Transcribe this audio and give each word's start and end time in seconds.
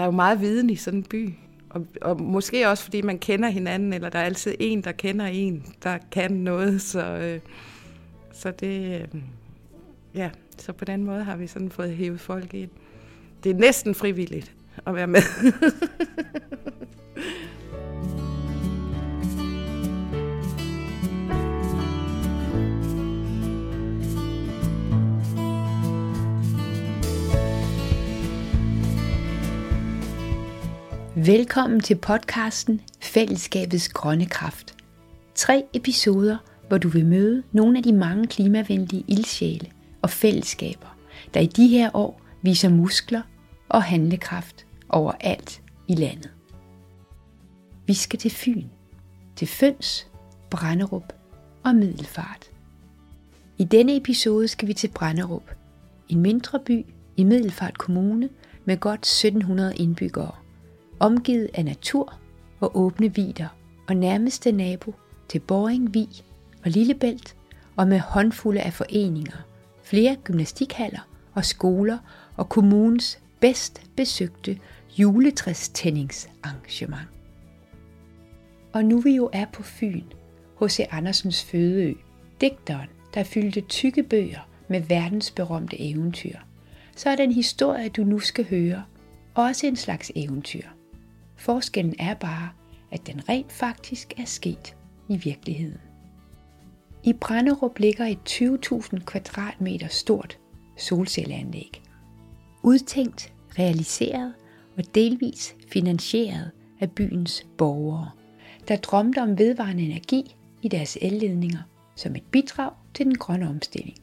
der 0.00 0.04
er 0.04 0.08
jo 0.08 0.16
meget 0.16 0.40
viden 0.40 0.70
i 0.70 0.76
sådan 0.76 0.98
en 0.98 1.04
by. 1.04 1.34
Og, 1.70 1.86
og 2.02 2.20
måske 2.20 2.68
også 2.68 2.84
fordi 2.84 3.02
man 3.02 3.18
kender 3.18 3.48
hinanden, 3.48 3.92
eller 3.92 4.08
der 4.08 4.18
er 4.18 4.24
altid 4.24 4.54
en, 4.60 4.84
der 4.84 4.92
kender 4.92 5.26
en, 5.26 5.74
der 5.82 5.98
kan 6.12 6.32
noget. 6.32 6.82
Så, 6.82 7.04
øh, 7.04 7.40
så 8.32 8.50
det, 8.50 9.00
øh, 9.00 9.20
ja, 10.14 10.30
så 10.58 10.72
på 10.72 10.84
den 10.84 11.04
måde 11.04 11.24
har 11.24 11.36
vi 11.36 11.46
sådan 11.46 11.70
fået 11.70 11.96
hævet 11.96 12.20
folk 12.20 12.54
ind. 12.54 12.70
Det 13.44 13.50
er 13.50 13.54
næsten 13.54 13.94
frivilligt 13.94 14.54
at 14.86 14.94
være 14.94 15.06
med. 15.06 15.22
Velkommen 31.26 31.80
til 31.80 31.94
podcasten 31.94 32.80
Fællesskabets 33.00 33.88
Grønne 33.88 34.26
Kraft. 34.26 34.74
Tre 35.34 35.64
episoder, 35.74 36.38
hvor 36.68 36.78
du 36.78 36.88
vil 36.88 37.06
møde 37.06 37.42
nogle 37.52 37.78
af 37.78 37.82
de 37.82 37.92
mange 37.92 38.26
klimavenlige 38.26 39.04
ildsjæle 39.08 39.70
og 40.02 40.10
fællesskaber, 40.10 40.96
der 41.34 41.40
i 41.40 41.46
de 41.46 41.68
her 41.68 41.90
år 41.94 42.20
viser 42.42 42.68
muskler 42.68 43.22
og 43.68 43.82
handlekraft 43.82 44.66
overalt 44.88 45.62
i 45.88 45.94
landet. 45.94 46.30
Vi 47.86 47.94
skal 47.94 48.18
til 48.18 48.30
Fyn, 48.30 48.66
til 49.36 49.48
Føns, 49.48 50.06
Brænderup 50.50 51.12
og 51.64 51.74
Middelfart. 51.74 52.50
I 53.58 53.64
denne 53.64 53.96
episode 53.96 54.48
skal 54.48 54.68
vi 54.68 54.74
til 54.74 54.88
Brænderup, 54.88 55.50
en 56.08 56.20
mindre 56.20 56.60
by 56.66 56.86
i 57.16 57.24
Middelfart 57.24 57.78
Kommune 57.78 58.28
med 58.64 58.76
godt 58.76 59.00
1700 59.00 59.76
indbyggere 59.76 60.39
omgivet 61.00 61.50
af 61.54 61.64
natur 61.64 62.14
og 62.60 62.76
åbne 62.76 63.14
vider 63.14 63.48
og 63.88 63.96
nærmeste 63.96 64.52
nabo 64.52 64.94
til 65.28 65.38
Boring, 65.38 65.94
Vig 65.94 66.08
og 66.64 66.70
Lillebælt 66.70 67.36
og 67.76 67.88
med 67.88 67.98
håndfulde 67.98 68.60
af 68.60 68.72
foreninger, 68.72 69.36
flere 69.82 70.16
gymnastikhaller 70.24 71.08
og 71.34 71.44
skoler 71.44 71.98
og 72.36 72.48
kommunens 72.48 73.18
bedst 73.40 73.82
besøgte 73.96 74.58
juletræstændingsarrangement. 74.98 77.08
Og 78.72 78.84
nu 78.84 79.00
vi 79.00 79.16
jo 79.16 79.30
er 79.32 79.44
på 79.52 79.62
Fyn, 79.62 80.04
hos 80.54 80.80
Andersens 80.90 81.44
fødeø, 81.44 81.94
digteren, 82.40 82.88
der 83.14 83.24
fyldte 83.24 83.60
tykke 83.60 84.02
bøger 84.02 84.48
med 84.68 84.80
verdensberømte 84.80 85.80
eventyr, 85.80 86.36
så 86.96 87.10
er 87.10 87.16
den 87.16 87.32
historie, 87.32 87.88
du 87.88 88.04
nu 88.04 88.18
skal 88.18 88.46
høre, 88.50 88.84
også 89.34 89.66
en 89.66 89.76
slags 89.76 90.12
eventyr– 90.14 90.62
Forskellen 91.40 91.94
er 91.98 92.14
bare, 92.14 92.48
at 92.90 93.06
den 93.06 93.28
rent 93.28 93.52
faktisk 93.52 94.12
er 94.18 94.24
sket 94.24 94.76
i 95.08 95.16
virkeligheden. 95.16 95.80
I 97.04 97.12
Brænderup 97.12 97.78
ligger 97.78 98.06
et 98.06 98.18
20.000 98.28 99.04
kvadratmeter 99.04 99.88
stort 99.88 100.38
solcelleanlæg. 100.76 101.82
Udtænkt, 102.62 103.32
realiseret 103.58 104.34
og 104.78 104.94
delvis 104.94 105.54
finansieret 105.72 106.50
af 106.80 106.90
byens 106.90 107.46
borgere, 107.58 108.10
der 108.68 108.76
drømte 108.76 109.22
om 109.22 109.38
vedvarende 109.38 109.82
energi 109.82 110.36
i 110.62 110.68
deres 110.68 110.98
elledninger 111.00 111.62
som 111.96 112.16
et 112.16 112.24
bidrag 112.30 112.72
til 112.94 113.06
den 113.06 113.18
grønne 113.18 113.48
omstilling. 113.48 113.98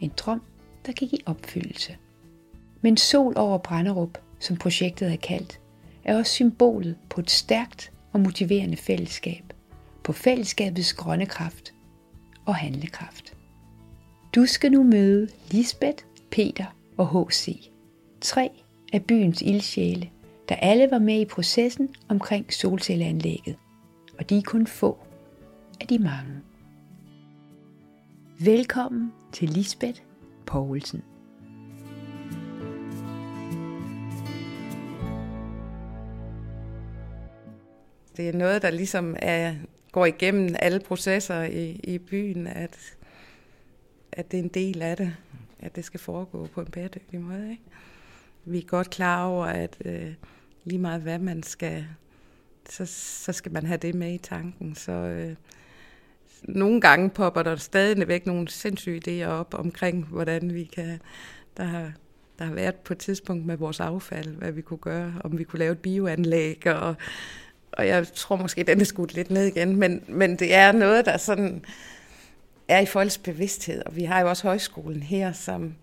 En 0.00 0.12
drøm, 0.16 0.42
der 0.86 0.92
gik 0.92 1.12
i 1.12 1.22
opfyldelse. 1.26 1.96
Men 2.80 2.96
Sol 2.96 3.32
over 3.36 3.58
Brænderup, 3.58 4.18
som 4.40 4.56
projektet 4.56 5.12
er 5.12 5.16
kaldt, 5.16 5.60
er 6.08 6.16
også 6.16 6.32
symbolet 6.32 6.96
på 7.10 7.20
et 7.20 7.30
stærkt 7.30 7.92
og 8.12 8.20
motiverende 8.20 8.76
fællesskab, 8.76 9.52
på 10.04 10.12
fællesskabets 10.12 10.92
grønne 10.94 11.26
kraft 11.26 11.74
og 12.46 12.54
handlekraft. 12.54 13.36
Du 14.34 14.46
skal 14.46 14.72
nu 14.72 14.82
møde 14.82 15.28
Lisbeth, 15.50 16.04
Peter 16.30 16.64
og 16.96 17.26
H.C. 17.26 17.70
Tre 18.20 18.50
af 18.92 19.04
byens 19.04 19.42
ildsjæle, 19.42 20.10
der 20.48 20.54
alle 20.54 20.90
var 20.90 20.98
med 20.98 21.20
i 21.20 21.24
processen 21.24 21.88
omkring 22.08 22.52
solcelleanlægget, 22.52 23.56
og 24.18 24.30
de 24.30 24.38
er 24.38 24.42
kun 24.42 24.66
få 24.66 24.98
af 25.80 25.86
de 25.86 25.98
mange. 25.98 26.40
Velkommen 28.40 29.12
til 29.32 29.48
Lisbeth 29.48 30.00
Poulsen. 30.46 31.02
Det 38.18 38.28
er 38.28 38.32
noget, 38.32 38.62
der 38.62 38.70
ligesom 38.70 39.16
er, 39.18 39.54
går 39.92 40.06
igennem 40.06 40.54
alle 40.58 40.80
processer 40.80 41.42
i, 41.42 41.80
i 41.84 41.98
byen, 41.98 42.46
at, 42.46 42.96
at 44.12 44.32
det 44.32 44.38
er 44.38 44.42
en 44.42 44.48
del 44.48 44.82
af 44.82 44.96
det, 44.96 45.16
at 45.60 45.76
det 45.76 45.84
skal 45.84 46.00
foregå 46.00 46.48
på 46.54 46.60
en 46.60 46.66
bæredygtig 46.66 47.20
måde. 47.20 47.50
Ikke? 47.50 47.62
Vi 48.44 48.58
er 48.58 48.62
godt 48.62 48.90
klar 48.90 49.24
over, 49.24 49.46
at 49.46 49.76
øh, 49.84 50.12
lige 50.64 50.78
meget 50.78 51.02
hvad 51.02 51.18
man 51.18 51.42
skal, 51.42 51.86
så, 52.68 52.86
så 53.24 53.32
skal 53.32 53.52
man 53.52 53.66
have 53.66 53.78
det 53.78 53.94
med 53.94 54.14
i 54.14 54.18
tanken. 54.18 54.74
Så 54.74 54.92
øh, 54.92 55.34
nogle 56.42 56.80
gange 56.80 57.10
popper 57.10 57.42
der 57.42 57.56
stadigvæk 57.56 58.26
nogle 58.26 58.48
sindssyge 58.48 59.02
idéer 59.06 59.28
op 59.28 59.54
omkring, 59.54 60.04
hvordan 60.04 60.54
vi 60.54 60.64
kan... 60.64 61.00
Der 61.56 61.64
har, 61.64 61.92
der 62.38 62.44
har 62.44 62.54
været 62.54 62.74
på 62.74 62.92
et 62.92 62.98
tidspunkt 62.98 63.46
med 63.46 63.56
vores 63.56 63.80
affald, 63.80 64.34
hvad 64.34 64.52
vi 64.52 64.62
kunne 64.62 64.78
gøre, 64.78 65.14
om 65.24 65.38
vi 65.38 65.44
kunne 65.44 65.58
lave 65.58 65.72
et 65.72 65.78
bioanlæg, 65.78 66.66
og 66.66 66.96
og 67.78 67.86
jeg 67.86 68.06
tror 68.14 68.36
måske, 68.36 68.62
den 68.62 68.80
er 68.80 68.84
skudt 68.84 69.14
lidt 69.14 69.30
ned 69.30 69.44
igen, 69.44 69.76
men, 69.76 70.02
men 70.08 70.38
det 70.38 70.54
er 70.54 70.72
noget, 70.72 71.06
der 71.06 71.16
sådan 71.16 71.64
er 72.68 72.80
i 72.80 72.86
folks 72.86 73.18
bevidsthed, 73.18 73.82
og 73.86 73.96
vi 73.96 74.04
har 74.04 74.20
jo 74.20 74.28
også 74.28 74.42
højskolen 74.42 75.02
her, 75.02 75.32
som 75.32 75.74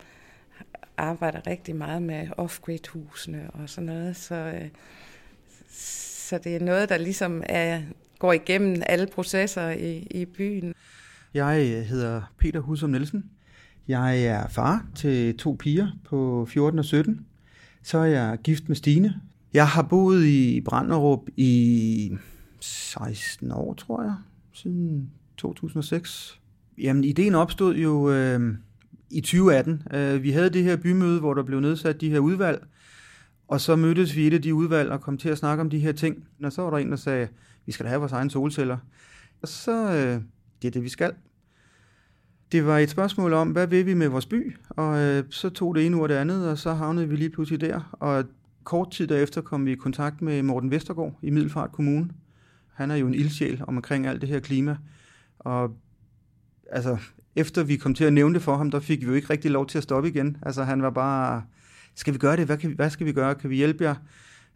arbejder 0.97 1.47
rigtig 1.47 1.75
meget 1.75 2.01
med 2.01 2.27
off-grid-husene 2.37 3.49
og 3.53 3.69
sådan 3.69 3.85
noget, 3.85 4.15
så, 4.15 4.35
øh, 4.35 4.67
så 5.69 6.37
det 6.37 6.55
er 6.55 6.59
noget, 6.59 6.89
der 6.89 6.97
ligesom 6.97 7.43
er, 7.45 7.81
går 8.19 8.33
igennem 8.33 8.81
alle 8.85 9.07
processer 9.07 9.69
i, 9.69 10.07
i 10.11 10.25
byen. 10.25 10.73
Jeg 11.33 11.59
øh, 11.59 11.83
hedder 11.83 12.21
Peter 12.37 12.59
Husum 12.59 12.89
Nielsen. 12.89 13.29
Jeg 13.87 14.23
er 14.23 14.47
far 14.47 14.85
til 14.95 15.37
to 15.37 15.55
piger 15.59 15.87
på 16.05 16.47
14 16.49 16.79
og 16.79 16.85
17. 16.85 17.25
Så 17.83 17.97
er 17.97 18.05
jeg 18.05 18.37
gift 18.43 18.67
med 18.67 18.75
Stine, 18.75 19.21
jeg 19.55 19.67
har 19.67 19.81
boet 19.81 20.25
i 20.25 20.61
Branderup 20.61 21.29
i 21.37 22.17
16 22.59 23.51
år, 23.51 23.73
tror 23.73 24.03
jeg, 24.03 24.15
siden 24.53 25.11
2006. 25.37 26.39
Jamen, 26.77 27.03
ideen 27.03 27.35
opstod 27.35 27.75
jo 27.75 28.11
øh, 28.11 28.55
i 29.09 29.21
2018. 29.21 29.83
Øh, 29.93 30.23
vi 30.23 30.31
havde 30.31 30.49
det 30.49 30.63
her 30.63 30.75
bymøde, 30.75 31.19
hvor 31.19 31.33
der 31.33 31.43
blev 31.43 31.59
nedsat 31.59 32.01
de 32.01 32.09
her 32.09 32.19
udvalg, 32.19 32.65
og 33.47 33.61
så 33.61 33.75
mødtes 33.75 34.15
vi 34.15 34.23
i 34.23 34.27
et 34.27 34.33
af 34.33 34.41
de 34.41 34.53
udvalg 34.53 34.89
og 34.91 35.01
kom 35.01 35.17
til 35.17 35.29
at 35.29 35.37
snakke 35.37 35.61
om 35.61 35.69
de 35.69 35.79
her 35.79 35.91
ting. 35.91 36.27
Og 36.43 36.51
så 36.51 36.61
var 36.61 36.69
der 36.69 36.77
en, 36.77 36.91
der 36.91 36.97
sagde, 36.97 37.27
vi 37.65 37.71
skal 37.71 37.83
da 37.83 37.89
have 37.89 37.99
vores 37.99 38.11
egne 38.11 38.31
solceller. 38.31 38.77
Og 39.41 39.47
så, 39.47 39.91
øh, 39.91 40.21
det 40.61 40.67
er 40.67 40.71
det, 40.71 40.83
vi 40.83 40.89
skal. 40.89 41.11
Det 42.51 42.65
var 42.65 42.77
et 42.77 42.89
spørgsmål 42.89 43.33
om, 43.33 43.49
hvad 43.49 43.67
vil 43.67 43.85
vi 43.85 43.93
med 43.93 44.07
vores 44.07 44.25
by? 44.25 44.55
Og 44.69 44.99
øh, 44.99 45.23
så 45.29 45.49
tog 45.49 45.75
det 45.75 45.85
ene 45.85 45.97
ord 45.97 46.09
det 46.09 46.15
andet, 46.15 46.49
og 46.49 46.57
så 46.57 46.73
havnede 46.73 47.09
vi 47.09 47.15
lige 47.15 47.29
pludselig 47.29 47.61
der. 47.61 47.95
Og 47.99 48.25
Kort 48.65 48.91
tid 48.91 49.07
derefter 49.07 49.41
kom 49.41 49.65
vi 49.65 49.71
i 49.71 49.75
kontakt 49.75 50.21
med 50.21 50.43
Morten 50.43 50.71
Vestergaard 50.71 51.13
i 51.21 51.29
Middelfart 51.29 51.71
Kommune. 51.71 52.09
Han 52.73 52.91
er 52.91 52.95
jo 52.95 53.07
en 53.07 53.13
ildsjæl 53.13 53.63
omkring 53.67 54.07
alt 54.07 54.21
det 54.21 54.29
her 54.29 54.39
klima. 54.39 54.77
Og 55.39 55.77
altså, 56.71 56.97
efter 57.35 57.63
vi 57.63 57.77
kom 57.77 57.93
til 57.93 58.03
at 58.03 58.13
nævne 58.13 58.35
det 58.35 58.41
for 58.41 58.57
ham, 58.57 58.71
der 58.71 58.79
fik 58.79 59.01
vi 59.01 59.05
jo 59.05 59.13
ikke 59.13 59.29
rigtig 59.29 59.51
lov 59.51 59.67
til 59.67 59.77
at 59.77 59.83
stoppe 59.83 60.09
igen. 60.09 60.37
Altså, 60.41 60.63
han 60.63 60.81
var 60.81 60.89
bare, 60.89 61.43
skal 61.95 62.13
vi 62.13 62.19
gøre 62.19 62.35
det? 62.35 62.45
Hvad, 62.45 62.57
kan 62.57 62.69
vi, 62.69 62.75
hvad 62.75 62.89
skal 62.89 63.05
vi 63.05 63.11
gøre? 63.11 63.35
Kan 63.35 63.49
vi 63.49 63.55
hjælpe 63.55 63.83
jer? 63.83 63.95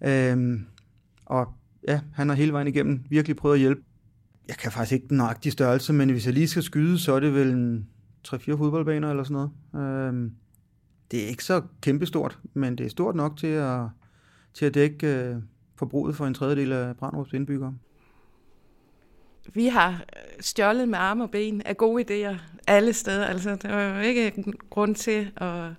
Øhm, 0.02 0.66
og 1.26 1.54
ja, 1.88 2.02
han 2.14 2.30
har 2.30 2.36
hele 2.36 2.54
vejen 2.54 2.68
igennem 2.68 3.04
virkelig 3.10 3.36
prøvet 3.36 3.56
at 3.56 3.60
hjælpe. 3.60 3.82
Jeg 4.48 4.58
kan 4.58 4.72
faktisk 4.72 4.92
ikke 4.92 5.08
den 5.08 5.18
nøjagtige 5.18 5.52
størrelse, 5.52 5.94
men 5.94 6.10
hvis 6.10 6.26
jeg 6.26 6.34
lige 6.34 6.48
skal 6.48 6.64
skyde, 6.64 7.00
så 7.00 7.14
er 7.14 7.20
det 7.20 7.34
vel 7.34 7.52
en 7.52 7.88
3-4 8.28 8.36
fodboldbaner 8.58 9.10
eller 9.10 9.24
sådan 9.24 9.50
noget. 9.74 10.08
Øhm, 10.08 10.32
det 11.12 11.24
er 11.24 11.28
ikke 11.28 11.44
så 11.44 11.62
kæmpestort, 11.82 12.40
men 12.54 12.78
det 12.78 12.86
er 12.86 12.90
stort 12.90 13.16
nok 13.16 13.38
til 13.38 13.48
at, 13.48 13.82
til 14.60 14.66
at 14.66 14.74
dække 14.74 15.08
øh, 15.08 15.36
forbruget 15.76 16.16
for 16.16 16.26
en 16.26 16.34
tredjedel 16.34 16.72
af 16.72 16.98
Brandrups 16.98 17.34
indbyggere. 17.34 17.78
Vi 19.54 19.66
har 19.66 19.92
øh, 19.92 20.40
stjålet 20.40 20.90
med 20.90 21.00
arme 21.00 21.24
og 21.24 21.32
ben 21.32 21.62
af 21.66 21.78
gode 21.78 22.04
idéer 22.04 22.36
alle 22.68 22.94
steder. 22.94 23.26
Altså, 23.26 23.56
der 23.56 23.76
var 23.76 23.96
jo 23.96 24.02
ikke 24.02 24.44
grund 24.70 24.96
til 24.96 25.32
at 25.38 25.72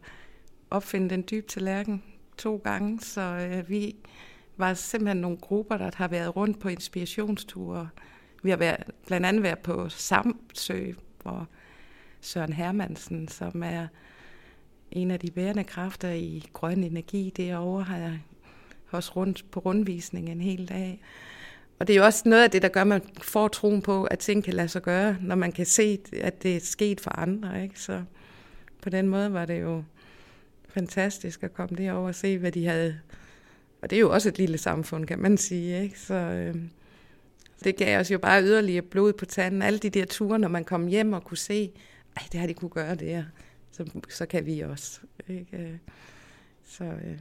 opfinde 0.71 1.11
den 1.11 1.25
dybe 1.31 1.47
tallerken 1.47 2.03
to 2.39 2.57
gange, 2.57 3.01
så 3.01 3.21
øh, 3.21 3.69
vi 3.69 3.97
var 4.57 4.75
simpelthen 4.75 5.17
nogle 5.17 5.37
grupper, 5.37 5.77
der 5.77 5.91
har 5.95 6.09
været 6.09 6.37
rundt 6.37 6.59
på 6.59 6.69
inspirationsture. 6.69 7.89
Vi 8.43 8.51
har 8.51 8.57
været, 8.57 8.85
blandt 9.07 9.27
andet 9.27 9.43
været 9.43 9.59
på 9.59 9.89
Samsø, 9.89 10.93
hvor 11.23 11.49
Søren 12.21 12.53
Hermansen, 12.53 13.29
som 13.29 13.63
er 13.63 13.87
en 14.91 15.11
af 15.11 15.21
de 15.21 15.31
bærende 15.31 15.65
kræfter 15.65 16.11
i 16.11 16.49
grøn 16.53 16.85
energi 16.85 17.33
derovre, 17.37 17.83
har 17.83 18.19
os 18.97 19.17
rundt 19.17 19.45
på 19.51 19.61
rundvisning 19.61 20.29
en 20.29 20.41
hel 20.41 20.69
dag. 20.69 21.01
Og 21.79 21.87
det 21.87 21.93
er 21.93 21.97
jo 21.99 22.05
også 22.05 22.23
noget 22.29 22.45
af 22.45 22.51
det, 22.51 22.63
der 22.63 22.69
gør, 22.69 22.81
at 22.81 22.87
man 22.87 23.03
får 23.23 23.49
troen 23.49 23.83
på, 23.83 24.05
at 24.05 24.19
ting 24.19 24.45
kan 24.45 24.55
lade 24.55 24.69
sig 24.69 24.83
gøre, 24.83 25.17
når 25.21 25.35
man 25.35 25.53
kan 25.53 25.67
se, 25.67 25.99
at 26.13 26.43
det 26.43 26.57
er 26.57 26.61
sket 26.61 27.01
for 27.01 27.19
andre. 27.19 27.63
Ikke? 27.63 27.81
Så 27.81 28.03
på 28.83 28.91
den 28.91 29.09
måde 29.09 29.33
var 29.33 29.47
det 29.47 29.61
jo 29.61 29.83
fantastisk 30.69 31.43
at 31.43 31.55
komme 31.55 31.77
derover 31.77 32.09
og 32.09 32.15
se, 32.15 32.39
hvad 32.39 32.53
de 32.53 32.67
havde. 32.67 33.01
Og 33.83 33.91
det 33.91 33.97
er 33.97 34.01
jo 34.01 34.13
også 34.13 34.29
et 34.29 34.39
lille 34.39 34.59
samfund, 34.59 35.07
kan 35.07 35.19
man 35.19 35.37
sige. 35.37 35.83
Ikke? 35.83 36.01
Så 36.01 36.15
øh, 36.15 36.55
det 37.65 37.77
gav 37.77 38.01
os 38.01 38.11
jo 38.11 38.19
bare 38.19 38.43
yderligere 38.43 38.83
blod 38.83 39.13
på 39.13 39.25
tanden. 39.25 39.63
Alle 39.63 39.79
de 39.79 39.91
der 39.91 40.05
ture, 40.05 40.39
når 40.39 40.49
man 40.49 40.65
kom 40.65 40.87
hjem 40.87 41.13
og 41.13 41.25
kunne 41.25 41.39
se, 41.39 41.73
at 42.17 42.29
det 42.33 42.41
har 42.41 42.47
de 42.47 42.55
kunne 42.55 42.71
gøre 42.71 42.95
der, 42.95 43.25
så, 43.73 43.91
så 44.09 44.27
kan 44.27 44.47
vi 44.47 44.61
også. 44.61 45.01
Ikke? 45.29 45.57
Øh, 45.57 45.77
så, 46.65 46.85
øh, 46.85 47.21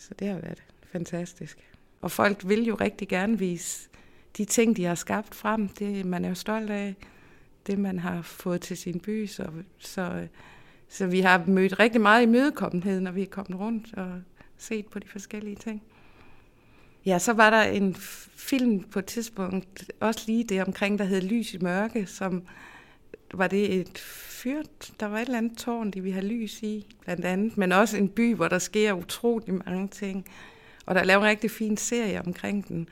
så 0.00 0.14
det 0.18 0.28
har 0.28 0.34
været 0.34 0.62
fantastisk. 0.92 1.58
Og 2.00 2.10
folk 2.10 2.48
vil 2.48 2.64
jo 2.64 2.74
rigtig 2.74 3.08
gerne 3.08 3.38
vise 3.38 3.88
de 4.36 4.44
ting, 4.44 4.76
de 4.76 4.84
har 4.84 4.94
skabt 4.94 5.34
frem. 5.34 5.68
Det 5.68 6.06
man 6.06 6.24
er 6.24 6.28
jo 6.28 6.34
stolt 6.34 6.70
af, 6.70 6.94
det 7.66 7.78
man 7.78 7.98
har 7.98 8.22
fået 8.22 8.60
til 8.60 8.76
sin 8.76 9.00
by. 9.00 9.26
Så, 9.26 9.50
så, 9.78 10.28
så 10.88 11.06
vi 11.06 11.20
har 11.20 11.44
mødt 11.46 11.78
rigtig 11.78 12.00
meget 12.00 12.22
imødekommenhed, 12.22 13.00
når 13.00 13.10
vi 13.10 13.22
er 13.22 13.26
kommet 13.26 13.60
rundt 13.60 13.94
og 13.94 14.22
set 14.58 14.86
på 14.86 14.98
de 14.98 15.08
forskellige 15.08 15.56
ting. 15.56 15.82
Ja, 17.06 17.18
så 17.18 17.32
var 17.32 17.50
der 17.50 17.62
en 17.62 17.94
film 18.36 18.82
på 18.82 18.98
et 18.98 19.06
tidspunkt, 19.06 19.92
også 20.00 20.24
lige 20.26 20.44
det 20.44 20.62
omkring, 20.62 20.98
der 20.98 21.04
hed 21.04 21.20
Lys 21.20 21.54
i 21.54 21.58
mørke, 21.58 22.06
som 22.06 22.42
var 23.34 23.46
det 23.46 23.74
et 23.74 23.98
fyrt, 23.98 24.90
der 25.00 25.06
var 25.06 25.18
et 25.18 25.24
eller 25.24 25.38
andet 25.38 25.58
tårn, 25.58 25.90
de 25.90 26.00
vi 26.00 26.10
har 26.10 26.20
lys 26.20 26.62
i, 26.62 26.96
blandt 27.04 27.24
andet, 27.24 27.56
men 27.58 27.72
også 27.72 27.96
en 27.96 28.08
by, 28.08 28.34
hvor 28.34 28.48
der 28.48 28.58
sker 28.58 28.92
utrolig 28.92 29.54
mange 29.66 29.88
ting. 29.88 30.26
Og 30.86 30.94
der 30.94 31.00
er 31.00 31.04
lavet 31.04 31.22
en 31.22 31.28
rigtig 31.28 31.50
fin 31.50 31.76
serie 31.76 32.22
omkring 32.26 32.68
den, 32.68 32.88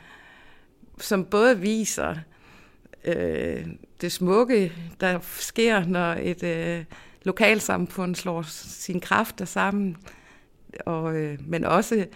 som 0.98 1.24
både 1.24 1.60
viser 1.60 2.16
øh, 3.04 3.66
det 4.00 4.12
smukke, 4.12 4.72
der 5.00 5.18
sker, 5.22 5.84
når 5.84 6.16
et 6.20 6.42
øh, 6.42 6.84
lokalsamfund 7.22 8.14
slår 8.14 8.42
sine 8.42 9.00
kræfter 9.00 9.44
sammen, 9.44 9.96
og, 10.86 11.16
øh, 11.16 11.38
men 11.46 11.64
også 11.64 12.06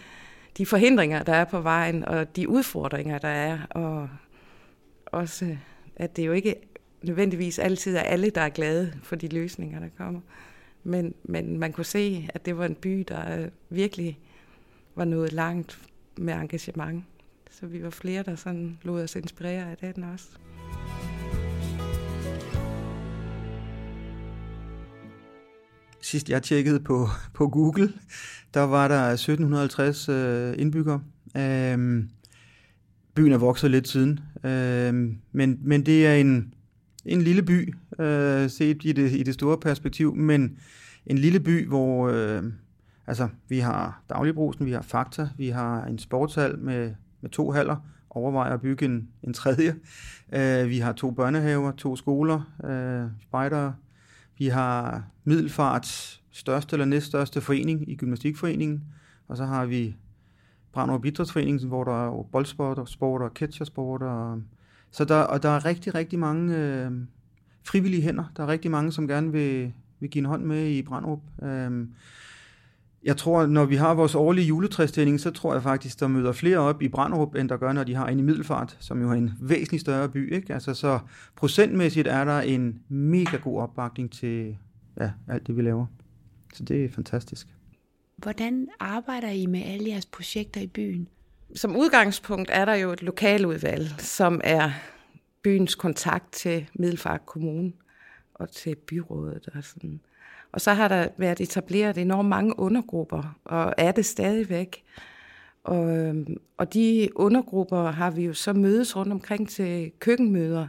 de 0.58 0.66
forhindringer, 0.66 1.22
der 1.22 1.34
er 1.34 1.44
på 1.44 1.60
vejen, 1.60 2.04
og 2.04 2.36
de 2.36 2.48
udfordringer, 2.48 3.19
der 3.19 3.28
er, 3.28 3.58
og 3.70 4.08
også, 5.06 5.56
at 5.96 6.16
det 6.16 6.26
jo 6.26 6.32
ikke 6.32 6.54
nødvendigvis 7.02 7.58
altid 7.58 7.96
er 7.96 8.00
alle, 8.00 8.31
der 8.31 8.40
er 8.40 8.49
glade 8.49 8.93
for 9.02 9.16
de 9.16 9.28
løsninger, 9.28 9.81
der 9.81 9.88
kommer. 9.96 10.20
Men, 10.84 11.14
men 11.25 11.58
man 11.58 11.72
kunne 11.72 11.84
se, 11.84 12.28
at 12.34 12.46
det 12.46 12.58
var 12.58 12.66
en 12.66 12.75
by, 12.75 13.04
der 13.08 13.38
øh, 13.38 13.49
virkelig 13.70 14.19
var 14.94 15.04
nået 15.04 15.32
langt 15.32 15.78
med 16.16 16.34
engagement. 16.34 17.04
Så 17.50 17.66
vi 17.66 17.82
var 17.82 17.90
flere, 17.90 18.22
der 18.22 18.37
sådan 18.37 18.78
lod 18.82 19.02
os 19.02 19.16
inspirere 19.16 19.70
af 19.70 19.94
den 19.94 20.04
også. 20.04 20.26
Sidst 26.00 26.31
jeg 26.31 26.43
tjekkede 26.43 26.81
på, 26.81 27.08
på 27.34 27.48
Google, 27.48 27.93
der 28.55 28.60
var 28.60 28.88
der 28.88 29.00
1750 29.00 30.08
øh, 30.08 30.55
indbyggere. 30.58 31.02
Øhm, 31.37 32.10
byen 33.14 33.32
er 33.32 33.38
vokset 33.38 33.70
lidt 33.70 33.88
siden, 33.88 34.20
øhm, 34.44 35.19
men, 35.32 35.58
men 35.62 35.87
det 35.87 36.06
er 36.06 36.14
en, 36.14 36.55
en 37.04 37.22
lille 37.22 37.43
by, 37.43 37.75
øh, 37.99 38.50
set 38.50 38.84
i 38.84 38.93
det, 38.93 39.12
i 39.12 39.22
det 39.22 39.34
store 39.34 39.58
perspektiv, 39.58 40.14
men 40.14 40.58
en 41.06 41.19
lille 41.19 41.40
by, 41.40 41.69
hvor 41.69 42.08
øh, 42.08 42.43
altså, 43.06 43.28
vi 43.49 43.58
har 43.58 44.02
dagligbrusen, 44.08 44.66
vi 44.66 44.72
har 44.72 44.82
Fakta, 44.82 45.28
vi 45.37 45.49
har 45.49 45.84
en 45.84 45.99
sportshal 45.99 46.58
med, 46.58 46.94
med 47.20 47.31
to 47.31 47.50
haller, 47.50 47.76
overvejer 48.10 48.54
at 48.54 48.60
bygge 48.60 48.84
en, 48.84 49.08
en 49.22 49.32
tredje. 49.32 49.75
Øh, 50.32 50.69
vi 50.69 50.78
har 50.78 50.93
to 50.93 51.10
børnehaver, 51.10 51.72
to 51.72 51.96
skoler, 51.96 52.40
øh, 52.64 53.10
spejdere. 53.22 53.75
Vi 54.38 54.46
har 54.46 55.05
Middelfarts 55.25 56.22
største 56.31 56.75
eller 56.75 56.87
næststørste 56.87 57.40
forening 57.40 57.90
i 57.90 57.96
Gymnastikforeningen, 57.96 58.84
og 59.28 59.37
så 59.37 59.44
har 59.44 59.66
vi 59.66 59.96
Brandrup 60.72 61.05
Idrætsforeningen, 61.05 61.69
hvor 61.69 61.84
der 61.84 62.06
er 62.06 62.22
boldsport 62.32 62.78
og 62.78 62.88
sport 62.88 63.22
og 63.22 63.31
catchersport 63.34 64.02
og 64.02 64.43
så 64.93 65.05
der, 65.05 65.21
og 65.21 65.43
der 65.43 65.49
er 65.49 65.65
rigtig, 65.65 65.94
rigtig 65.94 66.19
mange 66.19 66.56
øh, 66.56 66.91
frivillige 67.65 68.03
hænder. 68.03 68.25
Der 68.37 68.43
er 68.43 68.49
rigtig 68.49 68.71
mange, 68.71 68.93
som 68.93 69.09
gerne 69.09 69.33
vil, 69.33 69.73
vil 70.00 70.11
give 70.11 70.21
en 70.23 70.27
hånd 70.27 70.44
med 70.44 70.67
i 70.67 70.83
Brandrup. 70.83 71.21
Øh, 71.43 71.87
jeg 73.05 73.17
tror, 73.17 73.47
når 73.47 73.65
vi 73.65 73.77
har 73.77 73.94
vores 73.94 74.15
årlige 74.15 74.47
juletræstænding, 74.47 75.21
så 75.21 75.31
tror 75.31 75.53
jeg 75.53 75.62
faktisk, 75.62 76.00
der 76.00 76.09
møder 76.09 76.33
flere 76.33 76.59
op 76.59 76.83
i 76.83 76.89
Brandrup, 76.89 77.35
end 77.35 77.49
der 77.49 77.56
gør, 77.56 77.73
når 77.73 77.85
de 77.85 77.94
har 77.94 78.06
en 78.06 78.19
i 78.19 78.23
Middelfart, 78.23 78.77
som 78.81 79.03
jo 79.03 79.11
er 79.11 79.15
en 79.15 79.31
væsentlig 79.41 79.81
større 79.81 80.09
by. 80.09 80.33
Ikke? 80.35 80.55
Altså, 80.55 80.75
så 80.75 80.99
procentmæssigt 81.37 82.09
er 82.09 82.25
der 82.25 82.41
en 82.41 82.81
mega 82.89 83.37
god 83.37 83.61
opbakning 83.61 84.12
til 84.12 84.56
ja, 85.00 85.11
alt 85.29 85.47
det, 85.47 85.56
vi 85.56 85.62
laver. 85.62 85.87
Så 86.55 86.65
det 86.65 86.85
er 86.85 86.89
fantastisk. 86.89 87.49
Hvordan 88.17 88.69
arbejder 88.81 89.29
I 89.29 89.47
med 89.47 89.62
alle 89.62 89.89
jeres 89.89 90.06
projekter 90.06 90.61
i 90.61 90.67
byen? 90.67 91.09
Som 91.54 91.76
udgangspunkt 91.76 92.50
er 92.52 92.64
der 92.64 92.75
jo 92.75 92.93
et 92.93 93.02
lokaludvalg, 93.02 93.88
som 93.99 94.40
er 94.44 94.70
byens 95.43 95.75
kontakt 95.75 96.32
til 96.32 96.69
Middelfart 96.75 97.26
Kommune 97.26 97.72
og 98.34 98.50
til 98.50 98.75
byrådet 98.75 99.49
og 99.54 99.64
sådan. 99.64 100.00
Og 100.52 100.60
så 100.60 100.72
har 100.72 100.88
der 100.88 101.08
været 101.16 101.40
etableret 101.40 101.99
enormt 101.99 102.28
mange 102.28 102.58
undergrupper, 102.58 103.38
og 103.44 103.75
er 103.76 103.93
det 103.93 104.06
stadigvæk. 104.06 104.84
Og, 105.64 105.96
øhm, 105.96 106.37
og 106.56 106.75
de 106.75 107.08
undergrupper 107.14 107.90
har 107.90 108.10
vi 108.10 108.25
jo 108.25 108.34
så 108.34 108.52
mødes 108.52 108.96
rundt 108.96 109.12
omkring 109.12 109.48
til 109.48 109.93
køkkenmøder, 109.98 110.66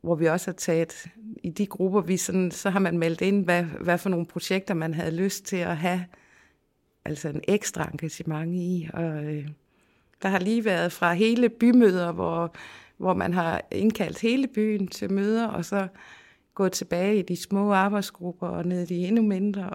hvor 0.00 0.14
vi 0.14 0.26
også 0.26 0.50
har 0.50 0.56
taget 0.56 1.06
i 1.42 1.50
de 1.50 1.66
grupper, 1.66 2.00
vi 2.00 2.16
sådan, 2.16 2.50
så 2.50 2.70
har 2.70 2.80
man 2.80 2.98
meldt 2.98 3.20
ind, 3.20 3.44
hvad, 3.44 3.62
hvad 3.62 3.98
for 3.98 4.08
nogle 4.08 4.26
projekter 4.26 4.74
man 4.74 4.94
havde 4.94 5.16
lyst 5.16 5.44
til 5.44 5.56
at 5.56 5.76
have, 5.76 6.04
altså 7.04 7.28
en 7.28 7.40
ekstra 7.48 7.88
engagement 7.92 8.54
i. 8.54 8.88
Og, 8.92 9.24
øh, 9.24 9.48
der 10.22 10.28
har 10.28 10.38
lige 10.38 10.64
været 10.64 10.92
fra 10.92 11.12
hele 11.12 11.48
bymøder, 11.48 12.12
hvor, 12.12 12.54
hvor 12.96 13.14
man 13.14 13.34
har 13.34 13.62
indkaldt 13.70 14.20
hele 14.20 14.48
byen 14.48 14.86
til 14.86 15.12
møder, 15.12 15.46
og 15.46 15.64
så 15.64 15.88
gået 16.54 16.72
tilbage 16.72 17.18
i 17.18 17.22
de 17.22 17.36
små 17.36 17.72
arbejdsgrupper 17.72 18.48
og 18.48 18.66
ned 18.66 18.82
i 18.82 18.94
de 18.94 19.06
endnu 19.06 19.22
mindre. 19.22 19.70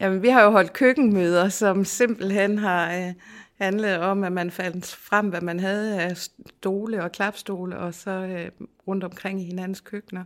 Jamen, 0.00 0.22
vi 0.22 0.28
har 0.28 0.42
jo 0.42 0.50
holdt 0.50 0.72
køkkenmøder, 0.72 1.48
som 1.48 1.84
simpelthen 1.84 2.58
har 2.58 2.94
øh, 2.94 3.12
handlet 3.60 3.98
om, 3.98 4.24
at 4.24 4.32
man 4.32 4.50
fandt 4.50 4.86
frem, 4.86 5.28
hvad 5.28 5.40
man 5.40 5.60
havde 5.60 6.00
af 6.02 6.16
stole 6.16 7.02
og 7.02 7.12
klapstole, 7.12 7.78
og 7.78 7.94
så 7.94 8.10
øh, 8.10 8.66
rundt 8.88 9.04
omkring 9.04 9.40
i 9.40 9.44
hinandens 9.44 9.80
køkkener. 9.80 10.24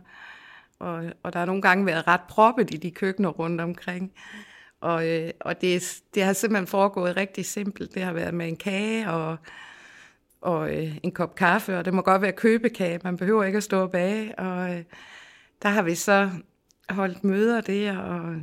Og, 0.79 1.03
og 1.23 1.33
der 1.33 1.39
har 1.39 1.45
nogle 1.45 1.61
gange 1.61 1.85
været 1.85 2.07
ret 2.07 2.21
proppet 2.29 2.73
i 2.73 2.77
de 2.77 2.91
køkkener 2.91 3.29
rundt 3.29 3.61
omkring. 3.61 4.11
Og, 4.81 5.07
øh, 5.07 5.31
og 5.39 5.61
det, 5.61 6.01
det 6.13 6.23
har 6.23 6.33
simpelthen 6.33 6.67
foregået 6.67 7.17
rigtig 7.17 7.45
simpelt. 7.45 7.93
Det 7.93 8.03
har 8.03 8.13
været 8.13 8.33
med 8.33 8.47
en 8.47 8.57
kage 8.57 9.11
og, 9.11 9.37
og 10.41 10.77
øh, 10.77 10.97
en 11.03 11.11
kop 11.11 11.35
kaffe, 11.35 11.77
og 11.77 11.85
det 11.85 11.93
må 11.93 12.01
godt 12.01 12.21
være 12.21 12.31
købekage. 12.31 12.99
Man 13.03 13.17
behøver 13.17 13.43
ikke 13.43 13.57
at 13.57 13.63
stå 13.63 13.81
og 13.81 13.91
bage. 13.91 14.39
Og 14.39 14.73
øh, 14.73 14.83
der 15.61 15.69
har 15.69 15.81
vi 15.81 15.95
så 15.95 16.29
holdt 16.89 17.23
møder 17.23 17.61
der 17.61 17.97
og 17.97 18.35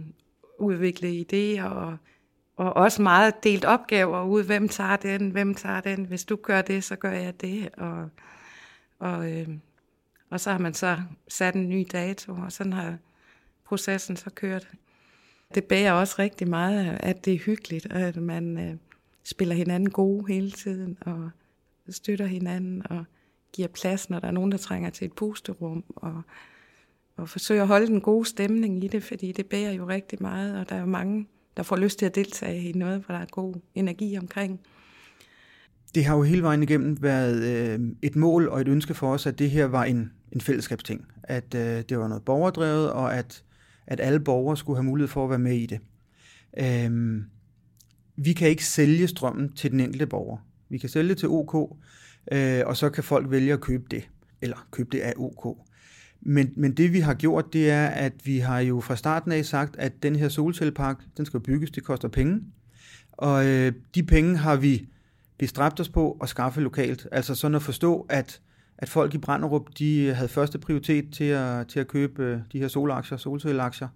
udviklet 0.58 1.32
idéer 1.32 1.64
og, 1.64 1.96
og 2.56 2.76
også 2.76 3.02
meget 3.02 3.44
delt 3.44 3.64
opgaver 3.64 4.24
ud. 4.24 4.44
Hvem 4.44 4.68
tager 4.68 4.96
den? 4.96 5.30
Hvem 5.30 5.54
tager 5.54 5.80
den? 5.80 6.04
Hvis 6.04 6.24
du 6.24 6.36
gør 6.36 6.62
det, 6.62 6.84
så 6.84 6.96
gør 6.96 7.12
jeg 7.12 7.40
det. 7.40 7.68
Og, 7.76 8.10
og, 8.98 9.32
øh, 9.32 9.48
og 10.30 10.40
så 10.40 10.50
har 10.50 10.58
man 10.58 10.74
så 10.74 10.98
sat 11.28 11.54
en 11.54 11.68
ny 11.68 11.86
dato, 11.92 12.32
og 12.32 12.52
sådan 12.52 12.72
har 12.72 12.96
processen 13.64 14.16
så 14.16 14.30
kørt 14.30 14.68
det 15.54 15.64
bærer 15.64 15.92
også 15.92 16.14
rigtig 16.18 16.48
meget, 16.48 16.98
at 17.00 17.24
det 17.24 17.34
er 17.34 17.38
hyggeligt, 17.38 17.86
og 17.86 18.00
at 18.00 18.16
man 18.16 18.58
øh, 18.58 18.76
spiller 19.24 19.54
hinanden 19.54 19.90
gode 19.90 20.26
hele 20.28 20.50
tiden, 20.50 20.98
og 21.00 21.30
støtter 21.88 22.26
hinanden, 22.26 22.82
og 22.90 23.04
giver 23.52 23.68
plads, 23.68 24.10
når 24.10 24.20
der 24.20 24.26
er 24.28 24.32
nogen, 24.32 24.52
der 24.52 24.58
trænger 24.58 24.90
til 24.90 25.04
et 25.04 25.12
pusterum, 25.12 25.84
og, 25.96 26.22
og 27.16 27.28
forsøger 27.28 27.62
at 27.62 27.68
holde 27.68 27.86
den 27.86 28.00
gode 28.00 28.28
stemning 28.28 28.84
i 28.84 28.88
det, 28.88 29.02
fordi 29.02 29.32
det 29.32 29.46
bærer 29.46 29.72
jo 29.72 29.88
rigtig 29.88 30.22
meget, 30.22 30.58
og 30.60 30.68
der 30.68 30.76
er 30.76 30.80
jo 30.80 30.86
mange, 30.86 31.26
der 31.56 31.62
får 31.62 31.76
lyst 31.76 31.98
til 31.98 32.06
at 32.06 32.14
deltage 32.14 32.62
i 32.62 32.72
noget, 32.72 33.00
hvor 33.00 33.14
der 33.14 33.20
er 33.20 33.26
god 33.30 33.54
energi 33.74 34.18
omkring. 34.18 34.60
Det 35.94 36.04
har 36.04 36.16
jo 36.16 36.22
hele 36.22 36.42
vejen 36.42 36.62
igennem 36.62 37.02
været 37.02 37.42
øh, 37.42 37.80
et 38.02 38.16
mål 38.16 38.48
og 38.48 38.60
et 38.60 38.68
ønske 38.68 38.94
for 38.94 39.12
os, 39.12 39.26
at 39.26 39.38
det 39.38 39.50
her 39.50 39.64
var 39.64 39.84
en, 39.84 40.12
en 40.32 40.40
fællesskabsting. 40.40 41.06
At 41.22 41.54
øh, 41.54 41.82
det 41.88 41.98
var 41.98 42.08
noget 42.08 42.24
borgerdrevet, 42.24 42.90
og 42.90 43.16
at 43.16 43.44
at 43.86 44.00
alle 44.00 44.20
borgere 44.20 44.56
skulle 44.56 44.76
have 44.76 44.84
mulighed 44.84 45.08
for 45.08 45.24
at 45.24 45.30
være 45.30 45.38
med 45.38 45.56
i 45.56 45.66
det. 45.66 45.80
Øhm, 46.58 47.24
vi 48.16 48.32
kan 48.32 48.48
ikke 48.48 48.64
sælge 48.64 49.08
strømmen 49.08 49.52
til 49.52 49.70
den 49.70 49.80
enkelte 49.80 50.06
borger. 50.06 50.38
Vi 50.68 50.78
kan 50.78 50.88
sælge 50.88 51.14
til 51.14 51.28
OK, 51.28 51.78
øh, 52.32 52.62
og 52.66 52.76
så 52.76 52.90
kan 52.90 53.04
folk 53.04 53.30
vælge 53.30 53.52
at 53.52 53.60
købe 53.60 53.84
det, 53.90 54.08
eller 54.40 54.68
købe 54.70 54.88
det 54.92 55.00
af 55.00 55.12
OK. 55.16 55.58
Men, 56.20 56.52
men 56.56 56.72
det 56.72 56.92
vi 56.92 57.00
har 57.00 57.14
gjort, 57.14 57.52
det 57.52 57.70
er, 57.70 57.86
at 57.86 58.12
vi 58.24 58.38
har 58.38 58.60
jo 58.60 58.80
fra 58.80 58.96
starten 58.96 59.32
af 59.32 59.44
sagt, 59.44 59.76
at 59.76 60.02
den 60.02 60.16
her 60.16 60.28
solcellepark, 60.28 61.04
den 61.16 61.26
skal 61.26 61.40
bygges, 61.40 61.70
det 61.70 61.84
koster 61.84 62.08
penge. 62.08 62.40
Og 63.12 63.46
øh, 63.46 63.72
de 63.94 64.02
penge 64.02 64.36
har 64.36 64.56
vi 64.56 64.88
bestræbt 65.38 65.80
os 65.80 65.88
på 65.88 66.18
at 66.22 66.28
skaffe 66.28 66.60
lokalt. 66.60 67.08
Altså 67.12 67.34
sådan 67.34 67.54
at 67.54 67.62
forstå, 67.62 68.06
at, 68.08 68.40
at 68.78 68.88
folk 68.88 69.14
i 69.14 69.18
Branderup, 69.18 69.68
de 69.78 70.14
havde 70.14 70.28
første 70.28 70.58
prioritet 70.58 71.12
til 71.12 71.24
at, 71.24 71.66
til 71.66 71.80
at 71.80 71.88
købe 71.88 72.22
øh, 72.22 72.38
de 72.52 72.58
her 72.58 72.68
solaktier, 72.68 73.18
solcelleaktier. 73.18 73.88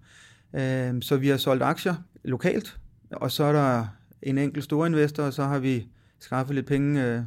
Øh, 0.54 1.02
så 1.02 1.16
vi 1.16 1.28
har 1.28 1.36
solgt 1.36 1.62
aktier 1.62 1.94
lokalt, 2.24 2.78
og 3.10 3.30
så 3.30 3.44
er 3.44 3.52
der 3.52 3.86
en 4.22 4.38
enkelt 4.38 4.64
stor 4.64 4.86
investor, 4.86 5.22
og 5.22 5.32
så 5.32 5.44
har 5.44 5.58
vi 5.58 5.88
skaffet 6.18 6.54
lidt 6.54 6.66
penge 6.66 7.04
øh, 7.04 7.22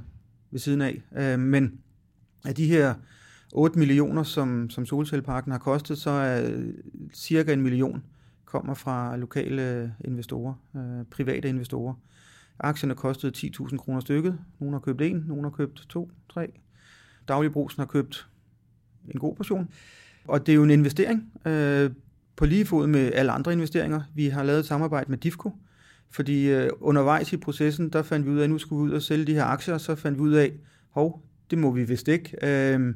ved 0.51 0.59
siden 0.59 0.81
af. 0.81 1.01
Øh, 1.17 1.39
men 1.39 1.79
af 2.45 2.55
de 2.55 2.67
her 2.67 2.93
8 3.53 3.79
millioner, 3.79 4.23
som, 4.23 4.69
som 4.69 4.85
solcelleparken 4.85 5.51
har 5.51 5.59
kostet, 5.59 5.97
så 5.97 6.09
er 6.09 6.51
øh, 6.51 6.73
cirka 7.13 7.53
en 7.53 7.61
million 7.61 8.03
kommer 8.45 8.73
fra 8.73 9.17
lokale 9.17 9.71
øh, 9.71 9.89
investorer, 10.05 10.53
øh, 10.75 11.05
private 11.11 11.49
investorer. 11.49 11.93
Aktierne 12.59 12.95
kostede 12.95 13.33
10.000 13.37 13.77
kroner 13.77 13.99
stykket. 13.99 14.39
Nogle 14.59 14.75
har 14.75 14.79
købt 14.79 15.01
en, 15.01 15.23
nogle 15.27 15.43
har 15.43 15.49
købt 15.49 15.85
to, 15.89 16.11
tre. 16.33 16.51
Dagligbrugsen 17.27 17.81
har 17.81 17.85
købt 17.85 18.27
en 19.13 19.19
god 19.19 19.35
portion. 19.35 19.69
Og 20.27 20.45
det 20.45 20.51
er 20.51 20.55
jo 20.55 20.63
en 20.63 20.69
investering 20.69 21.31
øh, 21.45 21.91
på 22.35 22.45
lige 22.45 22.65
fod 22.65 22.87
med 22.87 23.11
alle 23.13 23.31
andre 23.31 23.53
investeringer. 23.53 24.01
Vi 24.15 24.27
har 24.27 24.43
lavet 24.43 24.59
et 24.59 24.65
samarbejde 24.65 25.11
med 25.11 25.17
DIFCO, 25.17 25.51
fordi 26.11 26.49
øh, 26.49 26.69
undervejs 26.79 27.33
i 27.33 27.37
processen, 27.37 27.89
der 27.89 28.01
fandt 28.03 28.25
vi 28.25 28.31
ud 28.31 28.39
af, 28.39 28.43
at 28.43 28.49
nu 28.49 28.57
skulle 28.57 28.83
vi 28.83 28.89
ud 28.89 28.95
og 28.95 29.01
sælge 29.01 29.25
de 29.25 29.33
her 29.33 29.45
aktier, 29.45 29.77
så 29.77 29.95
fandt 29.95 30.17
vi 30.17 30.21
ud 30.21 30.33
af, 30.33 30.53
hov, 30.89 31.21
det 31.49 31.57
må 31.57 31.71
vi 31.71 31.83
vist 31.83 32.07
ikke. 32.07 32.37
Øh, 32.43 32.95